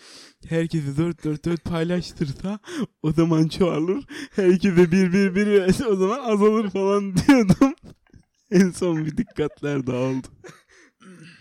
Herkese 0.49 0.97
4 0.97 1.24
4 1.24 1.45
4 1.45 1.64
paylaştırsa 1.64 2.59
o 3.03 3.12
zaman 3.12 3.49
çoğalır. 3.49 4.05
Herkese 4.37 4.93
1 4.93 5.12
1 5.12 5.34
1 5.34 5.47
verse 5.47 5.87
o 5.87 5.97
zaman 5.97 6.18
azalır 6.18 6.70
falan 6.70 7.16
diyordum. 7.28 7.74
en 8.51 8.70
son 8.70 9.07
bir 9.07 9.16
dikkatler 9.16 9.87
dağıldı. 9.87 10.28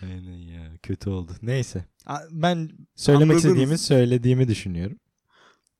Aynen 0.02 0.38
ya 0.38 0.72
kötü 0.82 1.10
oldu. 1.10 1.32
Neyse. 1.42 1.84
Ben 2.30 2.70
söylemek 2.94 3.22
Anladınız. 3.30 3.44
istediğimi 3.44 3.78
söylediğimi 3.78 4.48
düşünüyorum. 4.48 4.98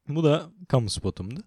Bu 0.09 0.25
da 0.25 0.51
kamu 0.69 0.91
spotumdu. 0.91 1.41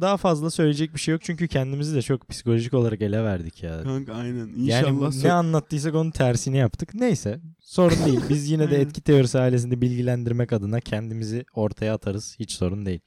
Daha 0.00 0.16
fazla 0.16 0.50
söyleyecek 0.50 0.94
bir 0.94 1.00
şey 1.00 1.12
yok 1.12 1.22
çünkü 1.24 1.48
kendimizi 1.48 1.94
de 1.96 2.02
çok 2.02 2.28
psikolojik 2.28 2.74
olarak 2.74 3.02
ele 3.02 3.24
verdik 3.24 3.62
ya. 3.62 3.82
Kanka 3.82 4.14
aynen. 4.14 4.46
Yani 4.56 4.62
İnşallah 4.62 5.12
sö- 5.12 5.24
ne 5.24 5.32
anlattıysak 5.32 5.94
onun 5.94 6.10
tersini 6.10 6.56
yaptık. 6.56 6.94
Neyse 6.94 7.40
sorun 7.60 7.96
değil. 8.06 8.20
Biz 8.28 8.50
yine 8.50 8.70
de 8.70 8.80
etki 8.80 9.00
teorisi 9.00 9.38
ailesini 9.38 9.80
bilgilendirmek 9.80 10.52
adına 10.52 10.80
kendimizi 10.80 11.44
ortaya 11.54 11.94
atarız. 11.94 12.36
Hiç 12.38 12.52
sorun 12.52 12.86
değil. 12.86 13.00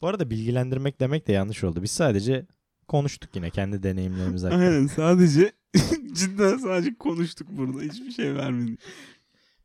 Bu 0.00 0.06
arada 0.06 0.30
bilgilendirmek 0.30 1.00
demek 1.00 1.28
de 1.28 1.32
yanlış 1.32 1.64
oldu. 1.64 1.82
Biz 1.82 1.90
sadece 1.90 2.46
konuştuk 2.88 3.30
yine 3.36 3.50
kendi 3.50 3.82
deneyimlerimiz 3.82 4.42
hakkında. 4.42 4.60
Aynen 4.60 4.86
sadece 4.86 5.52
cidden 6.12 6.56
sadece 6.58 6.94
konuştuk 6.98 7.48
burada. 7.50 7.82
Hiçbir 7.82 8.10
şey 8.10 8.34
vermedik. 8.34 8.80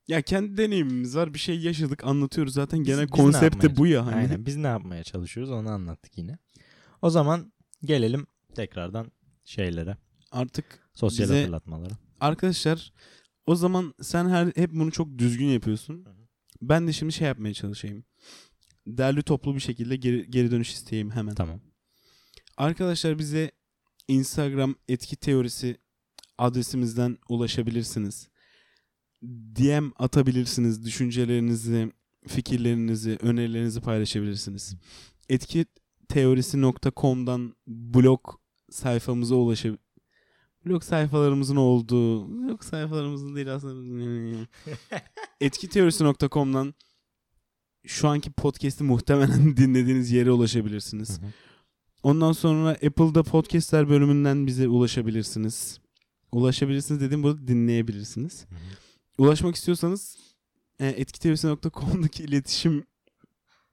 Ya 0.08 0.22
kendi 0.22 0.58
deneyimimiz 0.58 1.16
var. 1.16 1.34
Bir 1.34 1.40
şey 1.40 1.60
yaşadık 1.60 2.04
anlatıyoruz. 2.04 2.54
Zaten 2.54 2.80
Biz- 2.80 2.88
genel 2.88 3.06
biz 3.08 3.12
ne 3.12 3.18
konsept 3.24 3.62
de 3.62 3.68
yapmaya- 3.68 3.78
bu 3.78 3.88
ya. 3.88 4.06
Hani. 4.06 4.16
Aynen 4.16 4.46
biz 4.46 4.58
ne 4.58 4.68
yapmaya 4.68 5.04
çalışıyoruz 5.04 5.52
onu 5.52 5.70
anlattık 5.70 6.18
yine. 6.18 6.38
O 7.02 7.10
zaman 7.10 7.54
gelelim 7.86 8.28
tekrardan 8.56 9.12
şeylere. 9.46 9.98
Artık 10.32 10.90
Sosyal 10.94 11.26
Bize- 11.26 11.40
hatırlatmalara. 11.40 11.94
arkadaşlar 12.20 12.94
o 13.46 13.56
zaman 13.56 13.94
sen 14.02 14.30
her 14.30 14.46
hep 14.56 14.72
bunu 14.74 14.92
çok 14.92 15.18
düzgün 15.18 15.46
yapıyorsun. 15.46 16.06
Ben 16.62 16.88
de 16.88 16.94
şimdi 16.94 17.14
şey 17.14 17.28
yapmaya 17.28 17.54
çalışayım. 17.54 18.04
Derli 18.88 19.22
toplu 19.24 19.56
bir 19.56 19.60
şekilde 19.60 19.96
geri, 19.96 20.30
geri 20.32 20.52
dönüş 20.52 20.74
isteyeyim 20.74 21.12
hemen. 21.12 21.36
Tamam. 21.36 21.60
Arkadaşlar 22.58 23.20
bize 23.20 23.52
Instagram 24.08 24.76
etki 24.88 25.16
teorisi 25.16 25.78
adresimizden 26.38 27.18
ulaşabilirsiniz. 27.30 28.30
DM 29.24 29.92
atabilirsiniz. 30.00 30.86
Düşüncelerinizi, 30.86 31.92
fikirlerinizi, 32.28 33.18
önerilerinizi 33.22 33.82
paylaşabilirsiniz. 33.82 34.76
Etki 35.30 35.66
teorisi.com'dan 36.10 37.56
blog 37.68 38.22
sayfamıza 38.70 39.36
ulaşabilir. 39.36 39.82
Blog 40.66 40.84
sayfalarımızın 40.84 41.56
olduğu, 41.56 42.30
blog 42.30 42.64
sayfalarımızın 42.64 43.36
değil 43.36 43.54
aslında. 43.54 44.48
Etkiteorisi.com'dan 45.42 46.74
şu 47.86 48.08
anki 48.08 48.32
podcast'i 48.32 48.84
muhtemelen 48.84 49.58
dinlediğiniz 49.58 50.12
yere 50.12 50.32
ulaşabilirsiniz. 50.32 51.22
Hı 51.22 51.26
hı. 51.26 51.30
Ondan 52.04 52.32
sonra 52.32 52.70
Apple'da 52.70 53.24
podcastler 53.24 53.90
bölümünden 53.90 54.48
bize 54.48 54.68
ulaşabilirsiniz. 54.68 55.80
Ulaşabilirsiniz 56.32 57.02
dediğim 57.02 57.24
burada 57.24 57.48
dinleyebilirsiniz. 57.48 58.46
Hı 58.50 58.56
hı. 58.56 58.91
Ulaşmak 59.18 59.56
istiyorsanız 59.56 60.18
e, 60.80 60.88
etkiteorisi.com'daki 60.88 62.24
iletişim 62.24 62.86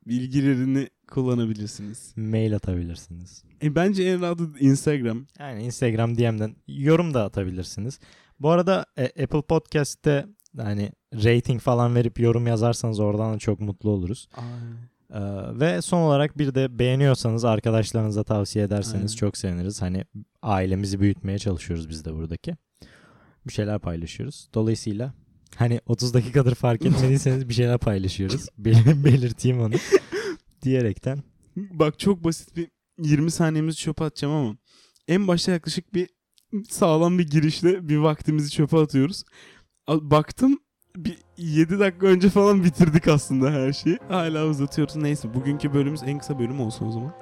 bilgilerini 0.06 0.88
kullanabilirsiniz. 1.10 2.12
Mail 2.16 2.56
atabilirsiniz. 2.56 3.44
E, 3.62 3.74
bence 3.74 4.02
en 4.02 4.20
rahatı 4.20 4.48
Instagram. 4.60 5.26
Yani 5.38 5.62
Instagram 5.62 6.18
DM'den 6.18 6.56
yorum 6.68 7.14
da 7.14 7.24
atabilirsiniz. 7.24 7.98
Bu 8.40 8.50
arada 8.50 8.86
e, 8.96 9.04
Apple 9.04 9.42
Podcast'te 9.42 10.26
hani 10.56 10.92
rating 11.14 11.60
falan 11.60 11.94
verip 11.94 12.20
yorum 12.20 12.46
yazarsanız 12.46 13.00
oradan 13.00 13.34
da 13.34 13.38
çok 13.38 13.60
mutlu 13.60 13.90
oluruz. 13.90 14.28
Ee, 15.10 15.20
ve 15.60 15.82
son 15.82 16.00
olarak 16.00 16.38
bir 16.38 16.54
de 16.54 16.78
beğeniyorsanız 16.78 17.44
arkadaşlarınıza 17.44 18.24
tavsiye 18.24 18.64
ederseniz 18.64 19.10
Aynen. 19.10 19.16
çok 19.16 19.36
seviniriz. 19.36 19.82
Hani 19.82 20.04
ailemizi 20.42 21.00
büyütmeye 21.00 21.38
çalışıyoruz 21.38 21.88
biz 21.88 22.04
de 22.04 22.14
buradaki. 22.14 22.56
Bir 23.46 23.52
şeyler 23.52 23.78
paylaşıyoruz. 23.78 24.48
Dolayısıyla 24.54 25.12
hani 25.58 25.80
30 25.86 26.14
dakikadır 26.14 26.54
fark 26.54 26.86
etmediyseniz 26.86 27.48
bir 27.48 27.54
şeyler 27.54 27.78
paylaşıyoruz. 27.78 28.46
Bel- 28.58 29.04
belirteyim 29.04 29.60
onu. 29.60 29.74
Diyerekten 30.62 31.22
Bak 31.56 31.98
çok 31.98 32.24
basit 32.24 32.56
bir 32.56 32.68
20 33.02 33.30
saniyemizi 33.30 33.78
çöpe 33.78 34.04
atacağım 34.04 34.34
ama 34.34 34.56
en 35.08 35.28
başta 35.28 35.52
yaklaşık 35.52 35.94
bir 35.94 36.08
sağlam 36.68 37.18
bir 37.18 37.30
girişle 37.30 37.88
bir 37.88 37.96
vaktimizi 37.96 38.50
çöpe 38.50 38.78
atıyoruz. 38.78 39.24
Baktım 39.88 40.58
bir 40.96 41.18
7 41.36 41.78
dakika 41.78 42.06
önce 42.06 42.30
falan 42.30 42.64
bitirdik 42.64 43.08
aslında 43.08 43.50
her 43.50 43.72
şeyi. 43.72 43.98
Hala 44.08 44.46
uzatıyoruz. 44.46 44.96
Neyse 44.96 45.34
bugünkü 45.34 45.74
bölümümüz 45.74 46.02
en 46.02 46.18
kısa 46.18 46.38
bölüm 46.38 46.60
olsun 46.60 46.86
o 46.86 46.92
zaman. 46.92 47.14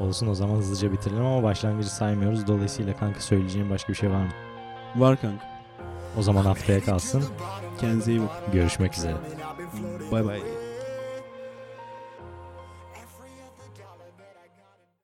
olsun 0.00 0.26
o 0.26 0.34
zaman 0.34 0.56
hızlıca 0.56 0.92
bitirelim 0.92 1.24
ama 1.24 1.42
başlangıcı 1.42 1.94
saymıyoruz. 1.94 2.46
Dolayısıyla 2.46 2.96
kanka 2.96 3.20
söyleyeceğim 3.20 3.70
başka 3.70 3.92
bir 3.92 3.98
şey 3.98 4.10
var 4.10 4.24
mı? 4.24 4.32
Var 4.96 5.20
kanka. 5.20 5.56
O 6.18 6.22
zaman 6.22 6.44
haftaya 6.44 6.80
kalsın. 6.80 7.24
Kendinize 7.80 8.10
iyi 8.10 8.20
bakın. 8.20 8.52
Görüşmek 8.52 8.94
üzere. 8.96 9.14
Bay 10.10 10.24
bay. 10.24 10.40